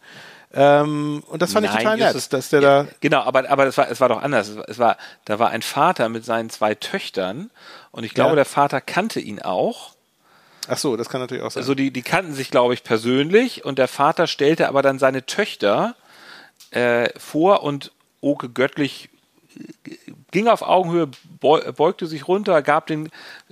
[0.56, 2.90] Ähm, und das fand Nein, ich total nett, dass der ja, da.
[3.00, 4.52] Genau, aber, aber es war, es war doch anders.
[4.68, 7.50] Es war, da war ein Vater mit seinen zwei Töchtern
[7.92, 8.36] und ich glaube, ja.
[8.36, 9.94] der Vater kannte ihn auch.
[10.68, 11.62] Ach so, das kann natürlich auch sein.
[11.62, 15.26] Also die, die kannten sich, glaube ich, persönlich und der Vater stellte aber dann seine
[15.26, 15.96] Töchter
[16.70, 19.10] äh, vor und Oke göttlich
[20.34, 21.10] ging auf Augenhöhe,
[21.40, 23.06] beugte sich runter, gab den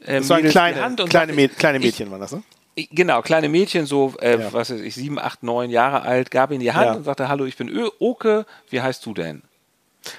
[0.05, 2.43] äh, das waren kleine, die Hand und kleine, sagte, kleine Mädchen ich, waren das, ne?
[2.75, 4.53] Genau, kleine Mädchen, so, äh, ja.
[4.53, 6.93] was weiß ich, sieben, acht, neun Jahre alt, gab ihm die Hand ja.
[6.93, 9.43] und sagte, hallo, ich bin Ö Oke, wie heißt du denn?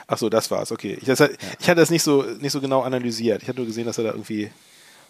[0.06, 0.96] Ach so, das war's, okay.
[1.00, 1.28] Ich, das, ja.
[1.58, 3.42] ich hatte das nicht so, nicht so genau analysiert.
[3.42, 4.50] Ich hatte nur gesehen, dass er da irgendwie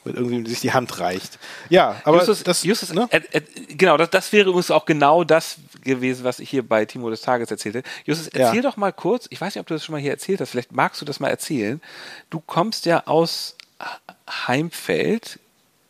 [0.04, 1.38] mit irgendwie sich die Hand reicht.
[1.68, 3.06] Ja, aber Justus, das, Justus, ne?
[3.10, 6.84] äh, äh, genau, das, das wäre übrigens auch genau das gewesen, was ich hier bei
[6.84, 7.82] Timo des Tages erzählte.
[8.04, 8.62] Justus, erzähl ja.
[8.62, 10.72] doch mal kurz, ich weiß nicht, ob du das schon mal hier erzählt hast, vielleicht
[10.72, 11.80] magst du das mal erzählen.
[12.30, 13.56] Du kommst ja aus
[14.28, 15.38] Heimfeld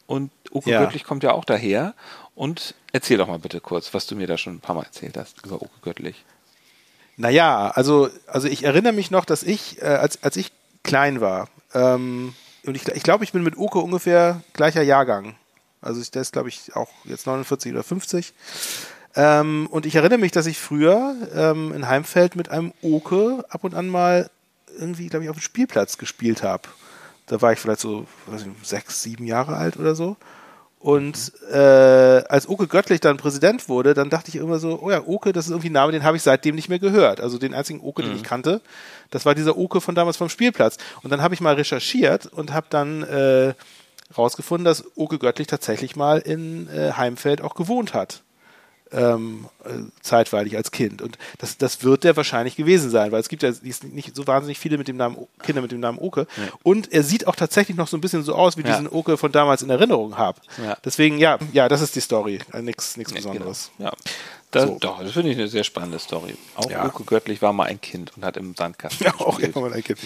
[0.07, 0.81] und Uke ja.
[0.81, 1.95] Göttlich kommt ja auch daher.
[2.35, 5.17] Und erzähl doch mal bitte kurz, was du mir da schon ein paar Mal erzählt
[5.17, 6.25] hast über Uke Göttlich.
[7.17, 10.51] Naja, also, also ich erinnere mich noch, dass ich, äh, als, als ich
[10.83, 12.35] klein war, ähm,
[12.65, 15.35] und ich, ich glaube, ich bin mit Uke ungefähr gleicher Jahrgang.
[15.81, 18.33] Also ich, der ist, glaube ich, auch jetzt 49 oder 50.
[19.15, 23.65] Ähm, und ich erinnere mich, dass ich früher ähm, in Heimfeld mit einem Oke ab
[23.65, 24.31] und an mal
[24.79, 26.63] irgendwie, glaube ich, auf dem Spielplatz gespielt habe.
[27.27, 30.17] Da war ich vielleicht so weiß nicht, sechs, sieben Jahre alt oder so.
[30.79, 31.57] Und äh,
[32.29, 35.45] als Oke Göttlich dann Präsident wurde, dann dachte ich immer so, oh ja, Oke, das
[35.45, 37.21] ist irgendwie ein Name, den habe ich seitdem nicht mehr gehört.
[37.21, 38.09] Also den einzigen Oke, mhm.
[38.09, 38.61] den ich kannte,
[39.11, 40.79] das war dieser Oke von damals vom Spielplatz.
[41.03, 43.55] Und dann habe ich mal recherchiert und habe dann äh,
[44.17, 48.23] rausgefunden, dass Oke Göttlich tatsächlich mal in äh, Heimfeld auch gewohnt hat
[48.93, 49.71] ähm, äh,
[50.01, 51.03] zeitweilig als Kind.
[51.03, 54.59] Und das, das wird der wahrscheinlich gewesen sein, weil es gibt ja nicht so wahnsinnig
[54.59, 56.27] viele mit dem Namen Kinder mit dem Namen Oke.
[56.37, 56.53] Ja.
[56.63, 58.69] Und er sieht auch tatsächlich noch so ein bisschen so aus, wie ja.
[58.69, 60.41] diesen Oke von damals in Erinnerung habe.
[60.63, 60.77] Ja.
[60.85, 62.41] Deswegen, ja, ja, das ist die Story.
[62.53, 63.11] Äh, nichts genau.
[63.15, 63.71] Besonderes.
[63.79, 63.91] Genau.
[63.91, 63.97] Ja.
[64.51, 64.79] Das, so.
[64.79, 66.35] Doch, das finde ich eine sehr spannende Story.
[66.57, 66.67] Auch.
[66.85, 69.83] Oke Göttlich war mal ein Kind und hat im Sandkasten Ja, auch immer mal ein
[69.83, 69.99] Kind.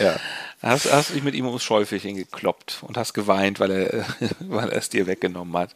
[0.00, 0.16] Ja.
[0.62, 4.06] Hast, hast dich mit ihm ums Schäufelchen gekloppt und hast geweint, weil er,
[4.40, 5.74] weil er es dir weggenommen hat.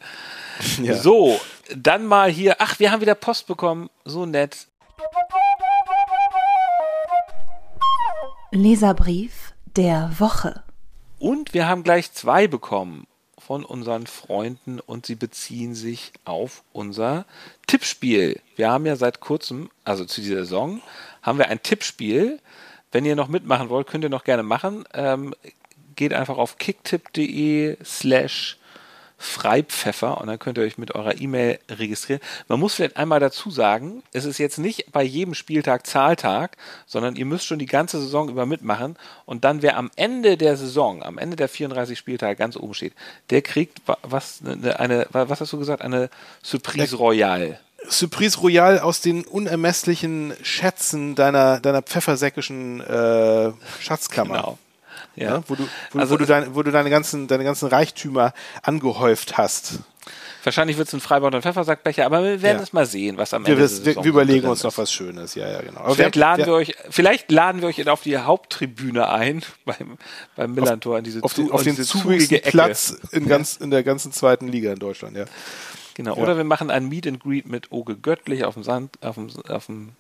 [0.81, 0.97] Ja.
[0.97, 1.41] So,
[1.75, 2.57] dann mal hier.
[2.61, 3.91] Ach, wir haben wieder Post bekommen.
[4.05, 4.69] So nett.
[8.53, 10.63] Leserbrief der Woche.
[11.19, 13.09] Und wir haben gleich zwei bekommen
[13.39, 17.27] von unseren Freunden und sie beziehen sich auf unser
[17.67, 18.41] Tippspiel.
[18.55, 20.81] Wir haben ja seit kurzem, also zu dieser Saison,
[21.23, 22.41] haben wir ein Tippspiel.
[22.93, 24.85] Wenn ihr noch mitmachen wollt, könnt ihr noch gerne machen.
[24.95, 25.35] Ähm,
[25.97, 28.59] geht einfach auf kicktipp.de slash
[29.19, 32.21] Freipfeffer und dann könnt ihr euch mit eurer E-Mail registrieren.
[32.49, 37.17] Man muss vielleicht einmal dazu sagen, es ist jetzt nicht bei jedem Spieltag Zahltag, sondern
[37.17, 41.03] ihr müsst schon die ganze Saison über mitmachen und dann wer am Ende der Saison,
[41.03, 42.93] am Ende der 34 Spieltage ganz oben steht,
[43.31, 46.11] der kriegt was eine, eine was hast du gesagt, eine
[46.43, 47.59] Surprise Royale.
[47.89, 54.37] Surprise Royale aus den unermesslichen Schätzen deiner, deiner pfeffersäckischen äh, Schatzkammer.
[54.37, 54.59] Genau.
[55.17, 55.39] Ja.
[55.39, 55.45] Ne?
[55.47, 59.39] Wo, du, wo, also, wo, du dein, wo du deine ganzen, deine ganzen Reichtümer angehäuft
[59.39, 59.81] hast.
[60.45, 62.63] Wahrscheinlich wird es ein Freibad- und Pfeffersackbecher, aber wir werden ja.
[62.63, 65.49] es mal sehen, was am Ende wir, wir, wir überlegen uns noch was Schönes, ja,
[65.49, 65.93] ja, genau.
[65.93, 69.99] vielleicht, wir, laden wir euch, vielleicht laden wir euch auf die Haupttribüne ein, beim,
[70.37, 74.13] beim Millantor, an diese auf, die, auf den zugigsten Platz in, ganz, in der ganzen
[74.13, 75.25] zweiten Liga in Deutschland, ja.
[75.97, 76.23] Genau, ja.
[76.23, 79.31] oder wir machen ein Meet and Greet mit Oge Göttlich auf dem Sand, auf dem,
[79.49, 79.93] auf dem,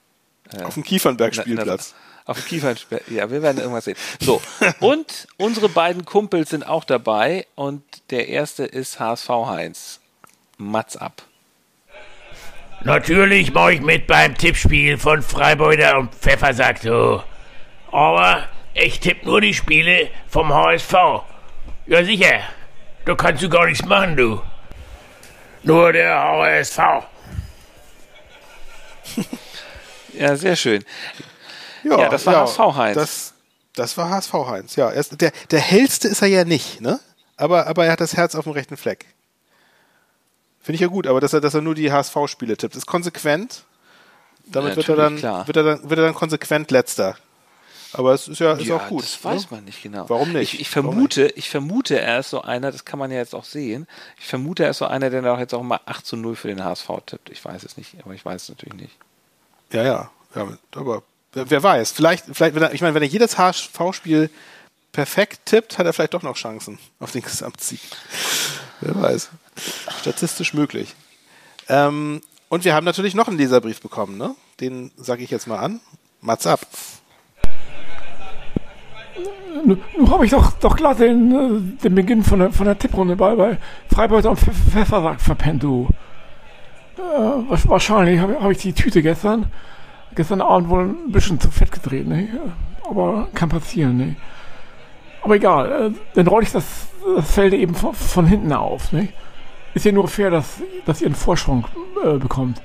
[0.53, 1.95] äh, auf dem Kiefernberg-Spielplatz.
[2.27, 3.97] Auf dem Kiefernberg, ja, wir werden irgendwas sehen.
[4.21, 4.43] So,
[4.81, 10.01] und unsere beiden Kumpels sind auch dabei und der erste ist HSV Heinz.
[10.59, 11.23] Mats ab.
[12.85, 17.23] Natürlich mache ich mit beim Tippspiel von Freibeuter und Pfeffersack, du.
[17.91, 18.45] Aber
[18.75, 20.93] ich tippe nur die Spiele vom HSV.
[21.87, 22.41] Ja, sicher.
[23.07, 24.43] Da kannst du gar nichts machen, du.
[25.67, 26.79] Nur der HSV.
[30.15, 30.85] ja, sehr schön.
[31.83, 32.95] Ja, ja das war ja, HSV Heinz.
[32.95, 33.35] Das,
[33.75, 34.91] das war HSV Heinz, ja.
[34.93, 37.01] Erst, der, der hellste ist er ja nicht, ne?
[37.37, 39.07] Aber, aber er hat das Herz auf dem rechten Fleck.
[40.63, 43.65] Finde ich ja gut, aber dass er, dass er nur die HSV-Spiele tippt, ist konsequent.
[44.47, 45.47] Damit Ja, wird, er dann, klar.
[45.49, 47.17] wird, er dann, wird er dann konsequent letzter.
[47.97, 49.03] Aber es ist ja, ist ja, auch gut.
[49.03, 49.57] Das weiß ne?
[49.57, 50.09] man nicht genau.
[50.09, 50.55] Warum nicht?
[50.55, 53.45] Ich, ich vermute, ich vermute, er ist so einer, das kann man ja jetzt auch
[53.45, 53.87] sehen.
[54.19, 56.49] Ich vermute, er ist so einer, der auch jetzt auch mal 8 zu 0 für
[56.49, 57.31] den HSV tippt.
[57.31, 58.97] Ich weiß es nicht, aber ich weiß es natürlich nicht.
[59.73, 60.11] Ja, ja.
[60.35, 64.31] ja aber wer weiß, vielleicht, vielleicht er, ich meine, wenn er jedes HSV-Spiel
[64.93, 67.81] perfekt tippt, hat er vielleicht doch noch Chancen auf den Gesamtsieg.
[68.81, 69.31] wer weiß.
[70.01, 70.95] Statistisch möglich.
[71.69, 74.35] Ähm, und wir haben natürlich noch einen Leserbrief bekommen, ne?
[74.61, 75.81] Den sage ich jetzt mal an.
[76.21, 76.67] Mats ab.
[79.65, 83.17] Nun habe ich doch, doch glatt den, äh, den Beginn von der, von der Tipprunde
[83.17, 83.59] bei, bei
[83.93, 85.89] Freibeuter und Pf- Pfeffersack verpennt, du.
[86.99, 89.47] Äh, wa- wahrscheinlich habe hab ich die Tüte gestern,
[90.15, 92.29] gestern Abend wohl ein bisschen zu fett gedreht, ne?
[92.89, 94.17] Aber kann passieren, ne?
[95.23, 96.87] Aber egal, äh, dann roll ich das,
[97.17, 99.09] das Feld eben von, von hinten auf, ne?
[99.75, 101.67] Ist ja nur fair, dass, dass ihr einen Vorsprung
[102.05, 102.63] äh, bekommt.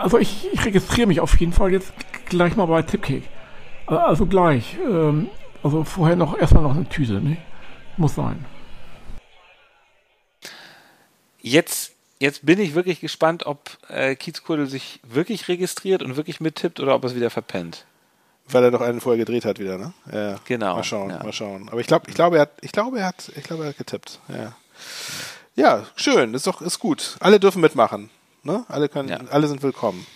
[0.00, 1.92] Also ich, ich registriere mich auf jeden Fall jetzt
[2.26, 3.24] gleich mal bei Tipkick.
[3.88, 4.76] Äh, Also gleich.
[4.88, 5.28] Ähm,
[5.62, 7.36] also vorher noch erstmal noch eine Tüte, ne?
[7.96, 8.44] Muss sein.
[11.40, 16.80] Jetzt, jetzt bin ich wirklich gespannt, ob äh, Kiezkurdel sich wirklich registriert und wirklich mittippt
[16.80, 17.84] oder ob er es wieder verpennt.
[18.50, 19.92] Weil er doch einen vorher gedreht hat wieder, ne?
[20.10, 20.36] Ja, ja.
[20.46, 21.22] Genau, Mal schauen, ja.
[21.22, 21.68] mal schauen.
[21.68, 23.78] Aber ich glaube, ich glaube, er hat, ich glaube, er hat, ich glaube, er hat
[23.78, 24.20] getippt.
[24.28, 24.56] Ja.
[25.54, 26.34] Ja, schön.
[26.34, 27.16] Ist doch, ist gut.
[27.20, 28.10] Alle dürfen mitmachen.
[28.44, 28.64] Ne?
[28.68, 29.18] Alle können, Ja.
[29.30, 30.06] alle sind willkommen.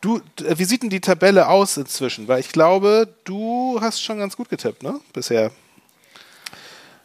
[0.00, 2.28] Du, äh, wie sieht denn die Tabelle aus inzwischen?
[2.28, 5.00] Weil ich glaube, du hast schon ganz gut getippt, ne?
[5.12, 5.50] Bisher.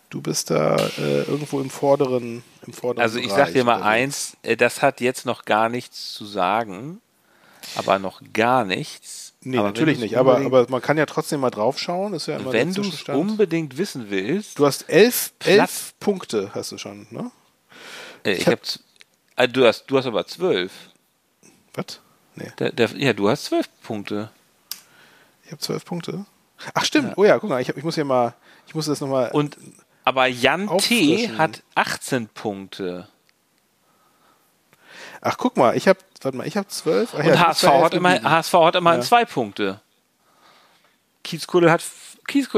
[0.09, 4.35] Du bist da äh, irgendwo im vorderen, im vorderen Also ich sag dir mal eins,
[4.41, 6.99] äh, das hat jetzt noch gar nichts zu sagen,
[7.75, 9.33] aber noch gar nichts.
[9.41, 10.17] Nee, aber natürlich nicht.
[10.17, 12.13] Aber, aber man kann ja trotzdem mal draufschauen.
[12.13, 16.71] Ist ja immer wenn du es unbedingt wissen willst, Du hast elf, elf Punkte, hast
[16.71, 17.31] du schon, ne?
[18.25, 18.69] äh, ich hab- hab,
[19.35, 20.71] äh, du hast, du hast aber zwölf.
[21.75, 21.99] Was?
[22.39, 24.29] Nee, Der, der, ja, du hast zwölf Punkte.
[25.45, 26.25] ich habe zwölf Punkte.
[26.73, 27.17] Ach stimmt.
[27.17, 28.33] Oh ja, guck mal, ich, hab, ich muss hier mal,
[28.67, 29.29] ich muss das nochmal.
[29.31, 29.57] Und
[30.03, 31.29] aber Jan T.
[31.37, 33.07] Hat 18 Punkte.
[35.21, 37.13] Ach guck mal, ich habe, warte mal, ich habe zwölf.
[37.13, 38.21] Ach ja, Und du bist HSV hat, immer.
[38.23, 39.05] HSV hat immerhin Ja.
[39.05, 39.81] zwei Punkte.
[41.23, 41.83] Kiezkuddel hat,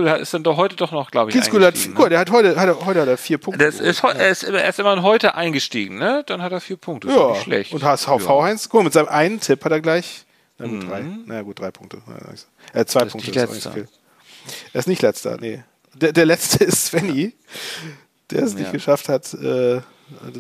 [0.10, 2.56] Hat, ist dann doch heute doch noch, glaube ich, Kiezkuhl hat, mal, der hat heute,
[2.60, 3.42] hat er, heute hat er vier ne?
[3.44, 3.66] Punkte.
[3.66, 6.24] das ist, heu- er, ist, immer- er ist immerhin heute eingestiegen, ne?
[6.28, 7.08] Dann hat er vier Punkte.
[7.08, 7.74] Ist ja, nicht schlecht.
[7.74, 8.42] und HSV Ja.
[8.44, 10.26] Heinz, guck mal, mit seinem einen Tipp hat er gleich,
[10.58, 11.06] na gut, drei.
[11.26, 12.02] Na gut, drei Punkte.
[12.30, 12.48] Nice.
[12.74, 13.06] Äh, zwei Mhm.
[13.08, 13.88] ist Punkte, nicht das ist nicht viel.
[14.74, 15.64] Er ist nicht letzter, nee.
[15.94, 17.34] Der, der letzte ist Svenny,
[18.30, 18.72] der es nicht Ja.
[18.72, 19.82] geschafft hat, äh,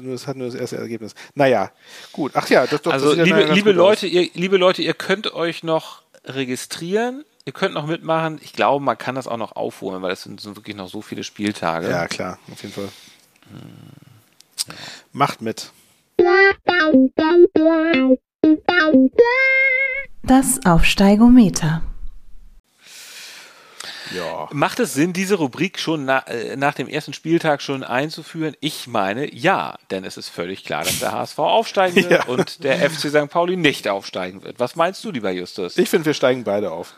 [0.03, 1.13] das hat nur das erste Ergebnis.
[1.33, 1.71] Naja,
[2.11, 2.31] gut.
[2.35, 3.75] Ach ja, das, doch, Also, das liebe, liebe aus.
[3.75, 7.23] Leute, ihr, liebe Leute, ihr könnt euch noch registrieren.
[7.45, 8.39] Ihr könnt noch mitmachen.
[8.43, 11.01] Ich glaube, man kann das auch noch aufholen, weil es sind, sind wirklich noch so
[11.01, 11.89] viele Spieltage.
[11.89, 12.89] Ja, klar, auf jeden Fall.
[15.11, 15.71] Macht mit.
[20.23, 21.81] Das Aufsteigometer.
[24.15, 24.49] Ja.
[24.51, 28.55] Macht es Sinn, diese Rubrik schon na, äh, nach dem ersten Spieltag schon einzuführen?
[28.59, 32.25] Ich meine, ja, denn es ist völlig klar, dass der HSV aufsteigen wird Ja.
[32.25, 33.29] und der FC St.
[33.29, 34.59] Pauli nicht aufsteigen wird.
[34.59, 35.77] Was meinst du, lieber Justus?
[35.77, 36.93] Ich finde, wir steigen beide auf.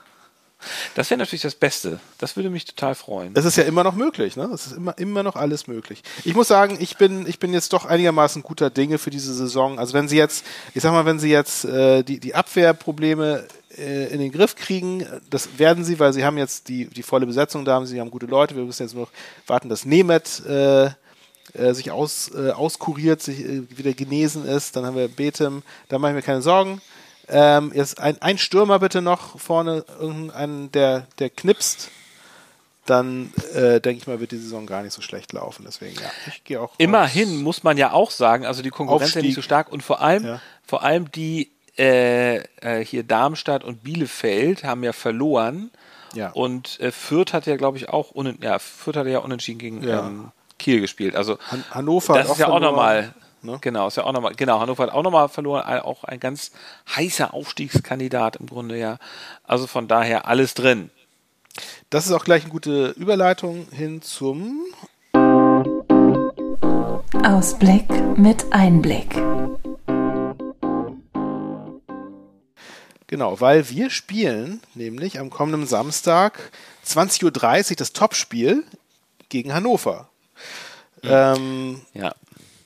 [0.96, 2.00] Das wäre natürlich das Beste.
[2.18, 3.32] Das würde mich total freuen.
[3.36, 4.50] Es ist ja immer noch möglich, ne?
[4.54, 6.04] Es ist immer, immer noch alles möglich.
[6.24, 9.80] Ich muss sagen, ich bin, ich bin jetzt doch einigermaßen guter Dinge für diese Saison.
[9.80, 13.46] Also wenn sie jetzt, ich sag mal, wenn sie jetzt äh, die, die Abwehrprobleme
[13.78, 17.26] äh, in den Griff kriegen, das werden sie, weil sie haben jetzt die, die volle
[17.26, 18.56] Besetzung da, haben sie haben gute Leute.
[18.56, 19.12] Wir müssen jetzt nur noch
[19.48, 20.92] warten, dass Nemeth äh,
[21.54, 24.76] äh, sich aus, äh, auskuriert, sich äh, wieder genesen ist.
[24.76, 26.82] Dann haben wir Betem, da mache ich mir keine Sorgen.
[27.28, 31.90] Ähm, jetzt ein, ein Stürmer bitte noch vorne, irgendeinen, der, der knipst.
[32.86, 35.64] Dann äh, denke ich mal, wird die Saison gar nicht so schlecht laufen.
[35.66, 36.74] Deswegen, ja, ich gehe auch.
[36.78, 39.36] Immerhin muss man ja auch sagen, also die Konkurrenz ist ja nicht Aufstieg.
[39.36, 40.42] so stark und vor allem, Ja.
[40.66, 45.72] vor allem die äh, äh, hier Darmstadt und Bielefeld haben ja verloren
[46.14, 46.30] Ja.
[46.32, 49.82] und äh, Fürth hat ja, glaube ich, auch unen ja, Fürth hat ja unentschieden gegen
[49.82, 50.06] Ja.
[50.06, 51.16] ähm, Kiel gespielt.
[51.16, 53.14] Also Han Hannover das ist ja auch nochmal.
[53.44, 53.58] Ne?
[53.62, 56.52] Genau, ist ja auch nochmal, genau, Hannover hat auch nochmal verloren, ein- auch ein ganz
[56.96, 58.98] heißer Aufstiegskandidat im Grunde ja.
[59.44, 60.90] Also von daher alles drin.
[61.90, 64.62] Das ist auch gleich eine gute Überleitung hin zum.
[67.24, 67.86] Ausblick
[68.18, 69.16] mit Einblick.
[73.08, 76.52] Genau, weil wir spielen nämlich am kommenden Samstag
[76.86, 78.64] 20.30 Uhr das Topspiel
[79.30, 80.10] gegen Hannover.
[81.04, 82.16] Ähm, Ja.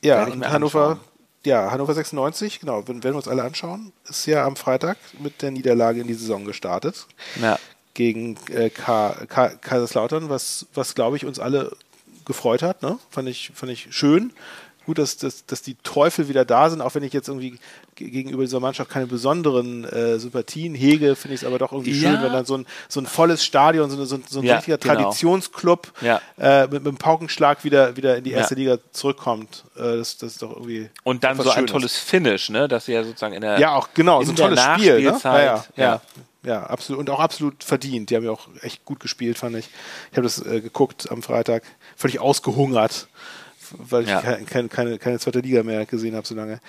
[0.08, 1.00] Ja, Hannover, anschauen.
[1.46, 3.92] ja, Hannover 96, genau, werden wir uns alle anschauen.
[4.10, 7.06] Ist ja am Freitag mit der Niederlage in die Saison gestartet
[7.42, 7.58] Ja.
[7.94, 11.72] gegen äh, Ka Ka Kaiserslautern, was, was glaube ich uns alle
[12.26, 12.82] gefreut hat.
[12.84, 13.00] Ne?
[13.10, 14.34] Fand, ich, fand ich schön.
[14.88, 17.60] Gut, dass, dass, dass die Teufel wieder da sind, auch wenn ich jetzt irgendwie
[17.96, 22.12] gegenüber dieser Mannschaft keine besonderen äh, Sympathien hege, finde ich es aber doch irgendwie ja.
[22.12, 24.78] schön, wenn dann so ein, so ein volles Stadion, so, so, so ein ja, richtiger
[24.78, 24.96] genau.
[24.96, 26.22] Traditionsclub ja.
[26.40, 29.66] äh, mit, mit einem Paukenschlag wieder, wieder in die erste Liga zurückkommt.
[29.76, 30.90] Äh, das, das ist doch irgendwie.
[31.04, 32.68] Und dann so ein tolles Finish, ne?
[32.68, 35.02] Dass sie ja sozusagen in der Ja, auch genau, so ein tolles Spiel.
[35.02, 35.20] Ne?
[35.24, 36.02] Ja, ja,
[36.44, 37.02] ja, absolut.
[37.02, 38.10] Und auch absolut verdient.
[38.10, 39.70] Die haben ja auch echt gut gespielt, fand ich.
[40.12, 41.64] Ich habe das äh, geguckt am Freitag.
[41.98, 43.08] Völlig ausgehungert,
[43.78, 44.22] weil ich ja.
[44.22, 46.60] keine, keine, keine zweite Liga mehr gesehen habe so lange.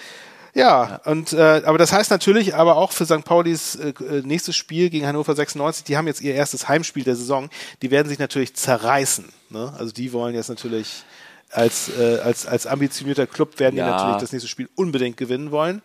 [0.54, 3.24] Ja, ja, und äh, aber das heißt natürlich, aber auch für St.
[3.24, 7.16] Paulis äh, äh nächstes Spiel gegen Hannover 96, die haben jetzt ihr erstes Heimspiel der
[7.16, 7.48] Saison,
[7.82, 9.26] die werden sich natürlich zerreißen.
[9.50, 9.72] Ne?
[9.78, 11.04] Also die wollen jetzt natürlich
[11.50, 13.84] als, äh, als, als ambitionierter Club werden ja.
[13.84, 15.82] die natürlich das nächste Spiel unbedingt gewinnen wollen.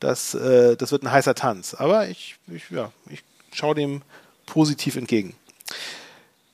[0.00, 1.74] Das, äh, das wird ein heißer Tanz.
[1.74, 4.02] Aber ich, ich, ja, ich schaue dem
[4.46, 5.34] positiv entgegen.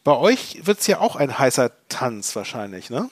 [0.03, 3.09] Bei euch wird es ja auch ein heißer Tanz wahrscheinlich, ne?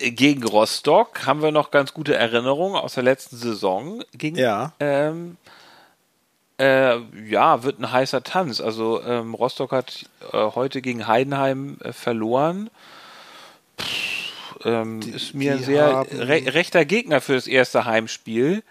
[0.00, 4.02] Gegen Rostock haben wir noch ganz gute Erinnerungen aus der letzten Saison.
[4.12, 4.72] Gegen, ja.
[4.80, 5.36] Ähm,
[6.58, 6.98] äh,
[7.28, 8.60] ja, wird ein heißer Tanz.
[8.60, 12.70] Also ähm, Rostock hat äh, heute gegen Heidenheim äh, verloren.
[13.78, 18.62] Pff, ähm, die, ist mir ein sehr re rechter Gegner für das erste Heimspiel.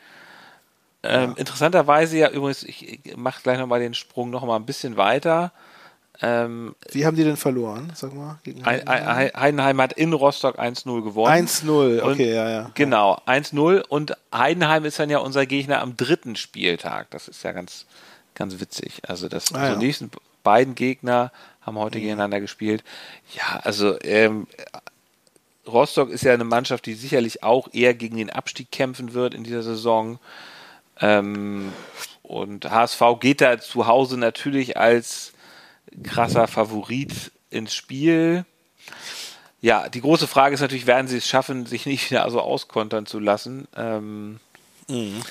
[1.01, 1.37] Ähm, ja.
[1.37, 5.51] Interessanterweise ja übrigens, ich mache gleich nochmal den Sprung nochmal ein bisschen weiter.
[6.21, 8.39] Ähm, Wie haben die denn verloren, sag mal?
[8.43, 9.31] Gegen Heidenheim?
[9.35, 11.47] Heidenheim hat in Rostock 1-0 gewonnen.
[11.47, 12.71] 1-0, okay, ja, ja.
[12.73, 17.09] Genau, 1-0 und Heidenheim ist dann ja unser Gegner am dritten Spieltag.
[17.11, 17.85] Das ist ja ganz,
[18.35, 19.01] ganz witzig.
[19.07, 19.75] Also das ah, ja.
[19.75, 20.11] die nächsten
[20.43, 22.03] beiden Gegner haben heute ja.
[22.03, 22.83] gegeneinander gespielt.
[23.33, 24.47] Ja, also ähm,
[25.65, 29.43] Rostock ist ja eine Mannschaft, die sicherlich auch eher gegen den Abstieg kämpfen wird in
[29.43, 30.19] dieser Saison.
[30.99, 31.71] Ähm,
[32.23, 35.31] und HSV geht da zu Hause natürlich als
[36.03, 38.45] krasser Favorit ins Spiel.
[39.61, 43.05] Ja, die große Frage ist natürlich, werden sie es schaffen, sich nicht wieder so auskontern
[43.05, 43.67] zu lassen?
[43.75, 44.39] Ähm,
[44.87, 45.21] mhm.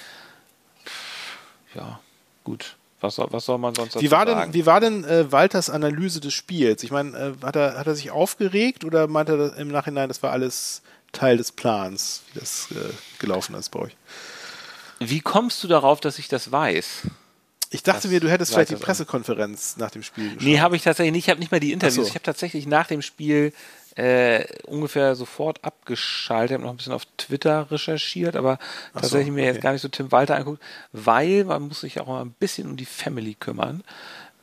[1.74, 2.00] Ja,
[2.44, 2.76] gut.
[3.00, 4.52] Was soll, was soll man sonst dazu wie war sagen?
[4.52, 6.82] Denn, wie war denn äh, Walters Analyse des Spiels?
[6.82, 10.22] Ich meine, äh, hat, er, hat er sich aufgeregt oder meint er im Nachhinein, das
[10.22, 10.82] war alles
[11.12, 13.96] Teil des Plans, wie das äh, gelaufen ist bei euch?
[14.98, 17.02] Wie kommst du darauf, dass ich das weiß?
[17.70, 20.42] Ich dachte das mir, du hättest vielleicht die Pressekonferenz nach dem Spiel geschaut.
[20.42, 21.24] Nee, habe ich tatsächlich nicht.
[21.26, 21.96] Ich habe nicht mal die Interviews.
[21.96, 22.02] So.
[22.02, 23.52] Ich habe tatsächlich nach dem Spiel
[23.96, 26.50] äh, ungefähr sofort abgeschaltet.
[26.50, 28.58] Ich habe noch ein bisschen auf Twitter recherchiert, aber
[28.94, 29.40] Ach tatsächlich so, okay.
[29.42, 30.62] mir jetzt gar nicht so Tim Walter anguckt,
[30.92, 33.82] weil man muss sich auch mal ein bisschen um die Family kümmern.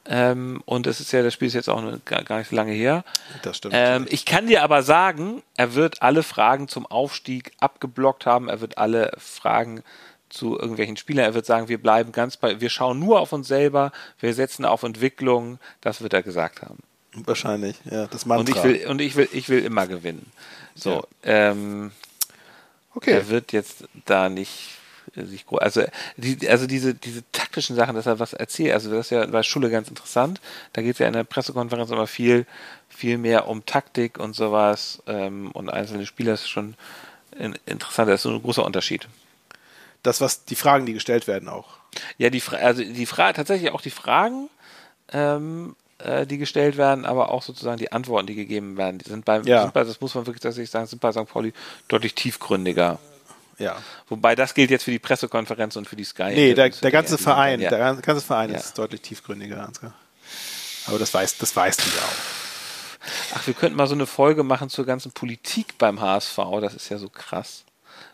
[0.08, 2.74] Ähm, und das ist ja, das Spiel ist jetzt auch gar, gar nicht so lange
[2.74, 3.04] her.
[3.42, 3.74] Das stimmt.
[3.76, 8.50] Ähm, ich kann dir aber sagen, er wird alle Fragen zum Aufstieg abgeblockt haben.
[8.50, 9.84] Er wird alle Fragen
[10.30, 11.26] zu irgendwelchen Spielern.
[11.26, 14.66] Er wird sagen, wir bleiben ganz bei, wir schauen nur auf uns selber, wir setzen
[14.66, 15.60] auf Entwicklung.
[15.82, 16.80] Das wird er gesagt haben.
[17.14, 18.42] Wahrscheinlich, ja, das Mantra.
[18.42, 20.32] Und ich will, und ich will, ich will immer gewinnen.
[20.76, 21.52] So, ja.
[21.52, 21.92] ähm,
[22.94, 23.12] okay.
[23.12, 24.72] Er wird jetzt da nicht
[25.16, 25.84] sich also
[26.18, 29.44] die, also diese diese taktischen Sachen, dass er was erzählt, also das ist ja bei
[29.44, 30.42] Schule ganz interessant.
[30.74, 32.46] Da geht es ja in der Pressekonferenz immer viel
[32.90, 36.76] viel mehr um Taktik und sowas ähm, und einzelne Spieler ist schon
[37.66, 38.10] interessant.
[38.10, 39.08] Das ist so ein großer Unterschied
[40.06, 41.78] das, was die Fragen, die gestellt werden, auch.
[42.18, 44.50] Ja, die Fra also die Frage, tatsächlich auch die Fragen,
[45.12, 49.26] ähm, äh, die gestellt werden, aber auch sozusagen die Antworten, die gegeben werden, die sind
[49.26, 49.62] beim, ja.
[49.62, 51.26] sind bei, das muss man wirklich tatsächlich sagen, sind bei St.
[51.26, 51.54] Pauli
[51.88, 53.00] deutlich tiefgründiger.
[53.58, 53.78] Ja.
[54.10, 56.34] Wobei das gilt jetzt für die Pressekonferenz und für die Sky.
[56.34, 57.70] Nee, der, der ganze Verein, ja.
[57.70, 58.58] der ganze Verein ja.
[58.58, 59.72] ist deutlich tiefgründiger.
[60.88, 63.36] Aber das weißt, das weißt du ja auch.
[63.36, 66.38] Ach, wir könnten mal so eine Folge machen zur ganzen Politik beim HSV.
[66.60, 67.64] Das ist ja so krass.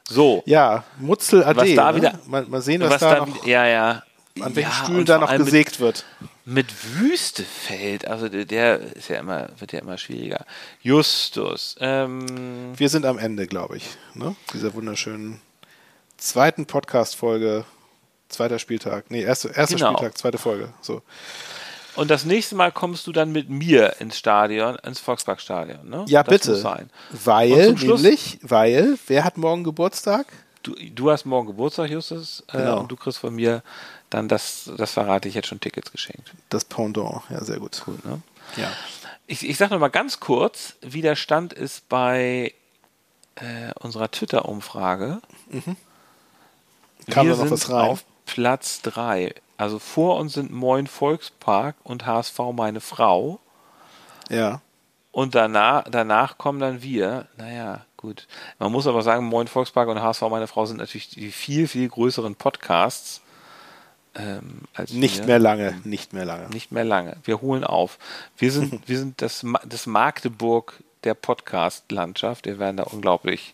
[0.09, 0.43] So.
[0.45, 1.57] Ja, Mutzel AD.
[1.57, 1.97] Was da ne?
[1.97, 4.03] wieder, mal, mal sehen, was, was da, da noch, ja, ja.
[4.39, 6.05] an welchen ja, Stühlen da noch gesägt mit, wird.
[6.45, 10.45] Mit Wüstefeld, also der ist ja immer, wird ja immer schwieriger.
[10.81, 11.75] Justus.
[11.79, 14.35] Ähm, Wir sind am Ende, glaube ich, ne?
[14.53, 15.39] dieser wunderschönen
[16.17, 17.65] zweiten Podcast-Folge,
[18.29, 19.09] zweiter Spieltag.
[19.09, 19.93] Nee, erster erste genau.
[19.93, 20.73] Spieltag, zweite Folge.
[20.81, 21.01] So.
[21.95, 26.05] Und das nächste Mal kommst du dann mit mir ins Stadion, ins Volksparkstadion, ne?
[26.07, 26.79] Ja, das bitte.
[27.11, 30.27] Weil, nämlich, weil, wer hat morgen Geburtstag?
[30.63, 32.77] Du, du hast morgen Geburtstag, Justus, äh, genau.
[32.77, 33.63] äh, und du kriegst von mir
[34.09, 36.33] dann das, das verrate ich jetzt schon Tickets geschenkt.
[36.49, 37.81] Das Pendant, ja, sehr gut.
[37.85, 38.21] Cool, ne?
[38.57, 38.71] Ja.
[39.27, 42.53] Ich, ich sag noch mal ganz kurz, wie der Stand ist bei
[43.35, 45.21] äh, unserer Twitter-Umfrage.
[45.49, 45.77] Mhm.
[47.09, 47.89] Kam Wir da noch was rein?
[47.89, 49.33] auf Platz 3.
[49.61, 53.39] Also vor uns sind Moin Volkspark und HSV meine Frau.
[54.27, 54.59] Ja.
[55.11, 57.27] Und danach, danach kommen dann wir.
[57.37, 58.27] Naja, gut.
[58.57, 61.87] Man muss aber sagen, Moin Volkspark und HSV meine Frau sind natürlich die viel, viel
[61.87, 63.21] größeren Podcasts.
[64.15, 65.25] Ähm, nicht wir.
[65.27, 66.49] mehr lange, nicht mehr lange.
[66.49, 67.17] Nicht mehr lange.
[67.23, 67.99] Wir holen auf.
[68.37, 72.47] Wir sind, wir sind das, das Magdeburg der Podcast-Landschaft.
[72.47, 73.53] Wir werden da unglaublich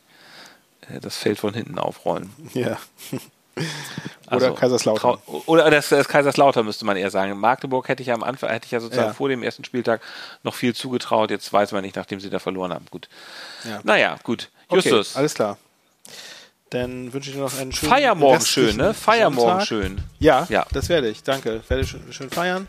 [0.90, 2.32] äh, das Feld von hinten aufrollen.
[2.54, 2.78] Ja.
[3.58, 5.18] Oder Also, Kaiserslautern.
[5.46, 7.40] Oder das, das Kaiserslautern müsste man eher sagen.
[7.40, 9.14] Magdeburg hätte ich ja am Anfang, hätte ich ja sozusagen Ja.
[9.14, 10.02] vor dem ersten Spieltag
[10.44, 11.32] noch viel zugetraut.
[11.32, 12.86] Jetzt weiß man nicht, nachdem sie da verloren haben.
[12.92, 13.08] Gut.
[13.64, 13.80] Ja.
[13.84, 14.50] Naja, gut.
[14.68, 15.16] Okay, Justus.
[15.16, 15.58] alles klar.
[16.72, 18.94] Dann wünsche ich dir noch einen schönen Feier morgen schön, ne?
[18.94, 20.00] Feier morgen schön.
[20.20, 20.66] Ja, Ja.
[20.74, 21.24] das werde ich.
[21.24, 21.62] Danke.
[21.70, 22.68] Werde schön, schön feiern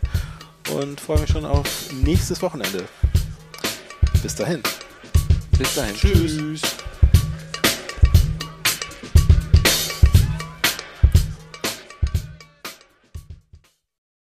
[0.71, 2.85] und freue mich schon auf nächstes Wochenende.
[4.23, 4.63] Bis dahin.
[5.57, 5.95] Bis dahin.
[5.95, 6.61] Tschüss.